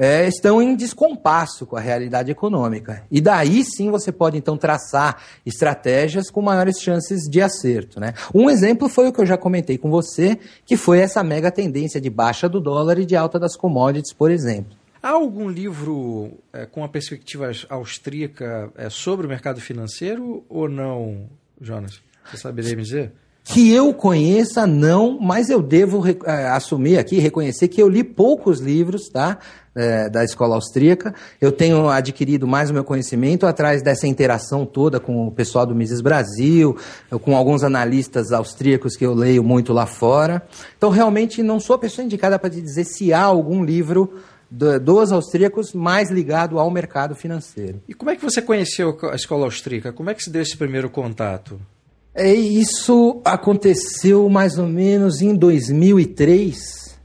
é, 0.00 0.26
estão 0.26 0.62
em 0.62 0.74
descompasso 0.74 1.66
com 1.66 1.76
a 1.76 1.80
realidade 1.80 2.30
econômica. 2.30 3.04
E 3.10 3.20
daí 3.20 3.62
sim 3.62 3.90
você 3.90 4.10
pode 4.10 4.38
então 4.38 4.56
traçar 4.56 5.22
estratégias 5.44 6.30
com 6.30 6.40
maiores 6.40 6.80
chances 6.80 7.28
de 7.28 7.42
acerto. 7.42 8.00
Né? 8.00 8.14
Um 8.34 8.48
exemplo 8.48 8.88
foi 8.88 9.08
o 9.08 9.12
que 9.12 9.20
eu 9.20 9.26
já 9.26 9.36
comentei 9.36 9.76
com 9.76 9.90
você, 9.90 10.38
que 10.64 10.74
foi 10.74 11.00
essa 11.00 11.22
mega 11.22 11.50
tendência 11.50 12.00
de 12.00 12.08
baixa 12.08 12.48
do 12.48 12.62
dólar 12.62 12.98
e 12.98 13.04
de 13.04 13.14
alta 13.14 13.38
das 13.38 13.54
commodities, 13.54 14.14
por 14.14 14.30
exemplo. 14.30 14.74
Há 15.02 15.10
algum 15.10 15.50
livro 15.50 16.32
é, 16.50 16.64
com 16.64 16.82
a 16.82 16.88
perspectiva 16.88 17.50
austríaca 17.68 18.72
é, 18.76 18.88
sobre 18.88 19.26
o 19.26 19.28
mercado 19.28 19.60
financeiro 19.60 20.42
ou 20.48 20.66
não, 20.66 21.28
Jonas? 21.60 22.00
Você 22.24 22.38
saberia 22.38 22.74
me 22.74 22.82
dizer? 22.82 23.12
Que 23.44 23.72
eu 23.72 23.92
conheça, 23.92 24.66
não, 24.66 25.18
mas 25.18 25.50
eu 25.50 25.60
devo 25.60 26.02
é, 26.06 26.48
assumir 26.48 26.98
aqui, 26.98 27.18
reconhecer 27.18 27.68
que 27.68 27.82
eu 27.82 27.88
li 27.88 28.04
poucos 28.04 28.60
livros, 28.60 29.08
tá? 29.08 29.38
É, 29.74 30.08
da 30.08 30.24
escola 30.24 30.56
austríaca. 30.56 31.14
Eu 31.40 31.52
tenho 31.52 31.88
adquirido 31.88 32.46
mais 32.46 32.70
o 32.70 32.74
meu 32.74 32.84
conhecimento 32.84 33.46
atrás 33.46 33.82
dessa 33.82 34.06
interação 34.06 34.66
toda 34.66 34.98
com 34.98 35.28
o 35.28 35.30
pessoal 35.30 35.64
do 35.64 35.74
Mises 35.74 36.00
Brasil, 36.00 36.76
com 37.22 37.36
alguns 37.36 37.62
analistas 37.62 38.32
austríacos 38.32 38.96
que 38.96 39.06
eu 39.06 39.14
leio 39.14 39.44
muito 39.44 39.72
lá 39.72 39.86
fora. 39.86 40.42
Então, 40.76 40.90
realmente, 40.90 41.42
não 41.42 41.60
sou 41.60 41.76
a 41.76 41.78
pessoa 41.78 42.04
indicada 42.04 42.38
para 42.38 42.50
te 42.50 42.60
dizer 42.60 42.84
se 42.84 43.12
há 43.12 43.22
algum 43.22 43.64
livro 43.64 44.12
dos 44.50 45.12
austríacos 45.12 45.72
mais 45.72 46.10
ligado 46.10 46.58
ao 46.58 46.70
mercado 46.70 47.14
financeiro. 47.14 47.80
E 47.88 47.94
como 47.94 48.10
é 48.10 48.16
que 48.16 48.22
você 48.22 48.42
conheceu 48.42 48.98
a 49.10 49.14
escola 49.14 49.44
austríaca? 49.44 49.92
Como 49.92 50.10
é 50.10 50.14
que 50.14 50.22
se 50.22 50.30
deu 50.30 50.42
esse 50.42 50.56
primeiro 50.56 50.90
contato? 50.90 51.60
É, 52.22 52.34
isso 52.34 53.22
aconteceu 53.24 54.28
mais 54.28 54.58
ou 54.58 54.66
menos 54.66 55.22
em 55.22 55.34
2003. 55.34 57.00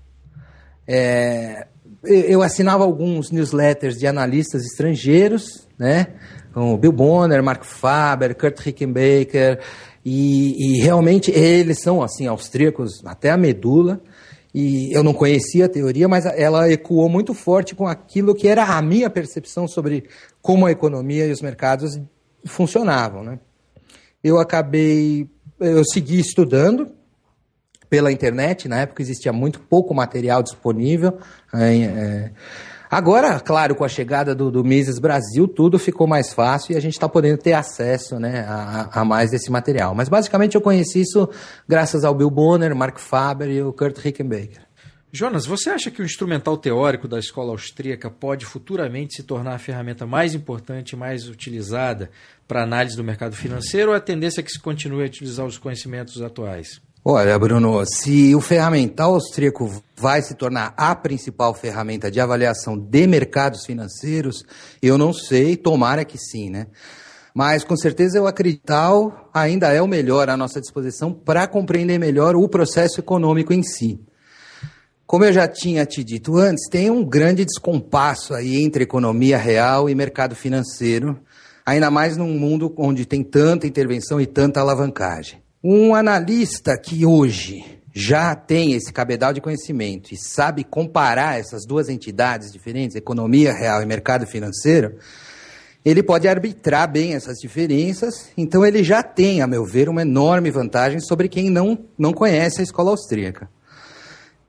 É, 0.85 1.67
eu 2.03 2.41
assinava 2.41 2.83
alguns 2.83 3.31
newsletters 3.31 3.97
de 3.97 4.05
analistas 4.07 4.65
estrangeiros, 4.65 5.69
né? 5.79 6.07
Com 6.53 6.77
Bill 6.77 6.91
Bonner, 6.91 7.41
Mark 7.41 7.63
Faber, 7.63 8.35
Kurt 8.35 8.59
Rickenbacker, 8.59 9.61
e, 10.03 10.75
e 10.75 10.81
realmente 10.81 11.31
eles 11.31 11.79
são 11.79 12.03
assim 12.03 12.27
austríacos 12.27 13.01
até 13.05 13.29
a 13.31 13.37
medula. 13.37 14.01
E 14.53 14.91
eu 14.91 15.01
não 15.01 15.13
conhecia 15.13 15.67
a 15.67 15.69
teoria, 15.69 16.09
mas 16.09 16.25
ela 16.25 16.69
ecoou 16.69 17.07
muito 17.07 17.33
forte 17.33 17.73
com 17.73 17.87
aquilo 17.87 18.35
que 18.35 18.49
era 18.49 18.65
a 18.65 18.81
minha 18.81 19.09
percepção 19.09 19.65
sobre 19.65 20.09
como 20.41 20.65
a 20.65 20.71
economia 20.71 21.25
e 21.25 21.31
os 21.31 21.41
mercados 21.41 21.97
funcionavam, 22.45 23.23
né? 23.23 23.39
Eu 24.25 24.39
acabei, 24.39 25.29
eu 25.59 25.85
segui 25.85 26.19
estudando 26.19 26.89
pela 27.87 28.11
internet, 28.11 28.67
na 28.67 28.79
época 28.79 29.03
existia 29.03 29.31
muito 29.31 29.59
pouco 29.59 29.93
material 29.93 30.41
disponível. 30.41 31.19
É, 31.53 32.31
agora, 32.89 33.39
claro, 33.39 33.75
com 33.75 33.83
a 33.83 33.87
chegada 33.87 34.33
do, 34.33 34.49
do 34.49 34.63
Mises 34.63 34.97
Brasil, 34.97 35.47
tudo 35.47 35.77
ficou 35.77 36.07
mais 36.07 36.33
fácil 36.33 36.73
e 36.73 36.75
a 36.75 36.79
gente 36.79 36.93
está 36.93 37.07
podendo 37.07 37.37
ter 37.37 37.53
acesso 37.53 38.19
né, 38.19 38.43
a, 38.49 39.01
a, 39.01 39.05
mais 39.05 39.29
desse 39.29 39.51
material. 39.51 39.93
Mas 39.93 40.09
basicamente 40.09 40.55
eu 40.55 40.61
conheci 40.61 41.01
isso 41.01 41.29
graças 41.69 42.03
ao 42.03 42.15
Bill 42.15 42.31
Bonner, 42.31 42.75
Mark 42.75 42.97
Faber 42.97 43.51
e 43.51 43.61
o 43.61 43.71
Kurt 43.71 43.99
Rickenbacker. 43.99 44.64
Jonas, 45.15 45.45
você 45.45 45.69
acha 45.69 45.89
que 45.89 46.01
o 46.01 46.05
instrumental 46.05 46.57
teórico 46.57 47.07
da 47.07 47.17
escola 47.17 47.51
austríaca 47.51 48.09
pode 48.09 48.45
futuramente 48.45 49.15
se 49.15 49.23
tornar 49.23 49.55
a 49.55 49.57
ferramenta 49.57 50.05
mais 50.05 50.35
importante 50.35 50.93
mais 50.93 51.29
utilizada 51.29 52.11
para 52.45 52.63
análise 52.63 52.97
do 52.97 53.03
mercado 53.03 53.33
financeiro 53.33 53.91
ou 53.91 53.95
a 53.95 54.01
tendência 54.01 54.41
é 54.41 54.43
que 54.43 54.51
se 54.51 54.59
continue 54.59 55.03
a 55.03 55.05
utilizar 55.05 55.45
os 55.45 55.57
conhecimentos 55.57 56.21
atuais? 56.21 56.81
Olha, 57.01 57.39
Bruno, 57.39 57.85
se 57.85 58.35
o 58.35 58.41
ferramental 58.41 59.13
austríaco 59.13 59.81
vai 59.95 60.21
se 60.21 60.35
tornar 60.35 60.73
a 60.75 60.93
principal 60.93 61.53
ferramenta 61.53 62.11
de 62.11 62.19
avaliação 62.19 62.77
de 62.77 63.07
mercados 63.07 63.65
financeiros, 63.65 64.43
eu 64.81 64.97
não 64.97 65.13
sei, 65.13 65.55
tomara 65.55 66.03
que 66.03 66.17
sim, 66.17 66.49
né? 66.49 66.67
Mas 67.33 67.63
com 67.63 67.77
certeza 67.77 68.21
o 68.21 68.27
acredital 68.27 69.29
ainda 69.33 69.71
é 69.71 69.81
o 69.81 69.87
melhor 69.87 70.29
à 70.29 70.35
nossa 70.35 70.59
disposição 70.59 71.13
para 71.13 71.47
compreender 71.47 71.97
melhor 71.97 72.35
o 72.35 72.49
processo 72.49 72.99
econômico 72.99 73.53
em 73.53 73.63
si. 73.63 73.97
Como 75.07 75.23
eu 75.23 75.31
já 75.31 75.47
tinha 75.47 75.85
te 75.85 76.03
dito 76.03 76.35
antes, 76.35 76.67
tem 76.67 76.89
um 76.89 77.05
grande 77.05 77.45
descompasso 77.45 78.33
aí 78.33 78.63
entre 78.63 78.83
economia 78.83 79.37
real 79.37 79.87
e 79.87 79.93
mercado 79.93 80.35
financeiro, 80.35 81.19
ainda 81.63 81.91
mais 81.91 82.17
num 82.17 82.39
mundo 82.39 82.73
onde 82.75 83.05
tem 83.05 83.23
tanta 83.23 83.67
intervenção 83.67 84.19
e 84.19 84.25
tanta 84.25 84.59
alavancagem. 84.59 85.43
Um 85.63 85.93
analista 85.93 86.75
que 86.75 87.05
hoje 87.05 87.63
já 87.93 88.35
tem 88.35 88.73
esse 88.73 88.91
cabedal 88.91 89.31
de 89.31 89.41
conhecimento 89.41 90.11
e 90.11 90.17
sabe 90.17 90.63
comparar 90.63 91.39
essas 91.39 91.67
duas 91.67 91.87
entidades 91.87 92.51
diferentes, 92.51 92.95
economia 92.95 93.53
real 93.53 93.83
e 93.83 93.85
mercado 93.85 94.25
financeiro, 94.25 94.97
ele 95.85 96.01
pode 96.01 96.27
arbitrar 96.27 96.91
bem 96.91 97.13
essas 97.13 97.37
diferenças, 97.37 98.31
então 98.35 98.65
ele 98.65 98.83
já 98.83 99.03
tem, 99.03 99.43
a 99.43 99.45
meu 99.45 99.63
ver, 99.63 99.87
uma 99.87 100.01
enorme 100.01 100.49
vantagem 100.49 100.99
sobre 100.99 101.29
quem 101.29 101.47
não, 101.51 101.77
não 101.95 102.11
conhece 102.11 102.59
a 102.59 102.63
escola 102.63 102.89
austríaca. 102.89 103.47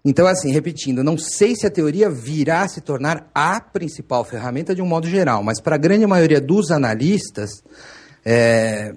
Então, 0.09 0.25
assim, 0.25 0.53
repetindo, 0.53 1.03
não 1.03 1.19
sei 1.19 1.57
se 1.57 1.67
a 1.67 1.71
teoria 1.71 2.09
virá 2.09 2.69
se 2.69 2.81
tornar 2.81 3.29
a 3.35 3.61
principal 3.61 4.25
ferramenta 4.25 4.73
de 4.73 4.81
um 4.81 4.87
modo 4.87 5.09
geral, 5.09 5.43
mas 5.43 5.61
para 5.61 5.75
a 5.75 5.79
grande 5.79 6.07
maioria 6.07 6.41
dos 6.41 6.71
analistas, 6.71 7.51
é, 8.25 8.95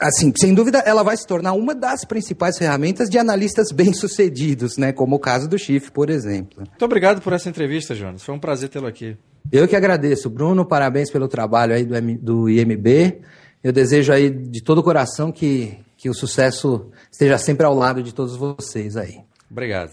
assim, 0.00 0.32
sem 0.34 0.54
dúvida, 0.54 0.78
ela 0.78 1.02
vai 1.02 1.14
se 1.14 1.26
tornar 1.26 1.52
uma 1.52 1.74
das 1.74 2.06
principais 2.06 2.56
ferramentas 2.56 3.10
de 3.10 3.18
analistas 3.18 3.68
bem-sucedidos, 3.76 4.78
né? 4.78 4.94
Como 4.94 5.16
o 5.16 5.18
caso 5.18 5.46
do 5.46 5.58
Schiff, 5.58 5.92
por 5.92 6.08
exemplo. 6.08 6.60
Muito 6.66 6.84
obrigado 6.86 7.20
por 7.20 7.34
essa 7.34 7.50
entrevista, 7.50 7.94
Jonas. 7.94 8.22
Foi 8.22 8.34
um 8.34 8.40
prazer 8.40 8.70
tê-lo 8.70 8.86
aqui. 8.86 9.14
Eu 9.52 9.68
que 9.68 9.76
agradeço, 9.76 10.30
Bruno. 10.30 10.64
Parabéns 10.64 11.10
pelo 11.10 11.28
trabalho 11.28 11.74
aí 11.74 11.84
do, 11.84 11.94
do 12.18 12.48
IMB. 12.48 13.20
Eu 13.62 13.72
desejo 13.72 14.10
aí 14.10 14.30
de 14.30 14.62
todo 14.62 14.78
o 14.78 14.82
coração 14.82 15.30
que, 15.30 15.76
que 15.98 16.08
o 16.08 16.14
sucesso 16.14 16.90
esteja 17.10 17.36
sempre 17.36 17.66
ao 17.66 17.74
lado 17.74 18.02
de 18.02 18.14
todos 18.14 18.36
vocês 18.36 18.96
aí. 18.96 19.18
Obrigado. 19.52 19.90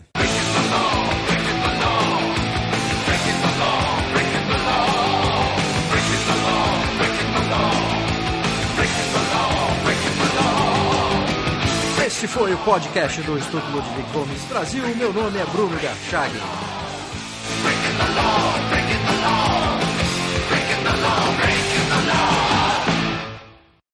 Este 12.06 12.26
foi 12.28 12.54
o 12.54 12.58
podcast 12.60 13.22
do 13.24 13.38
Instituto 13.38 13.66
Ludwig 13.72 14.10
Gomes 14.14 14.46
Brasil. 14.46 14.84
Meu 14.96 15.12
nome 15.12 15.40
é 15.40 15.46
Bruno 15.48 15.78
Garchagen. 15.78 16.79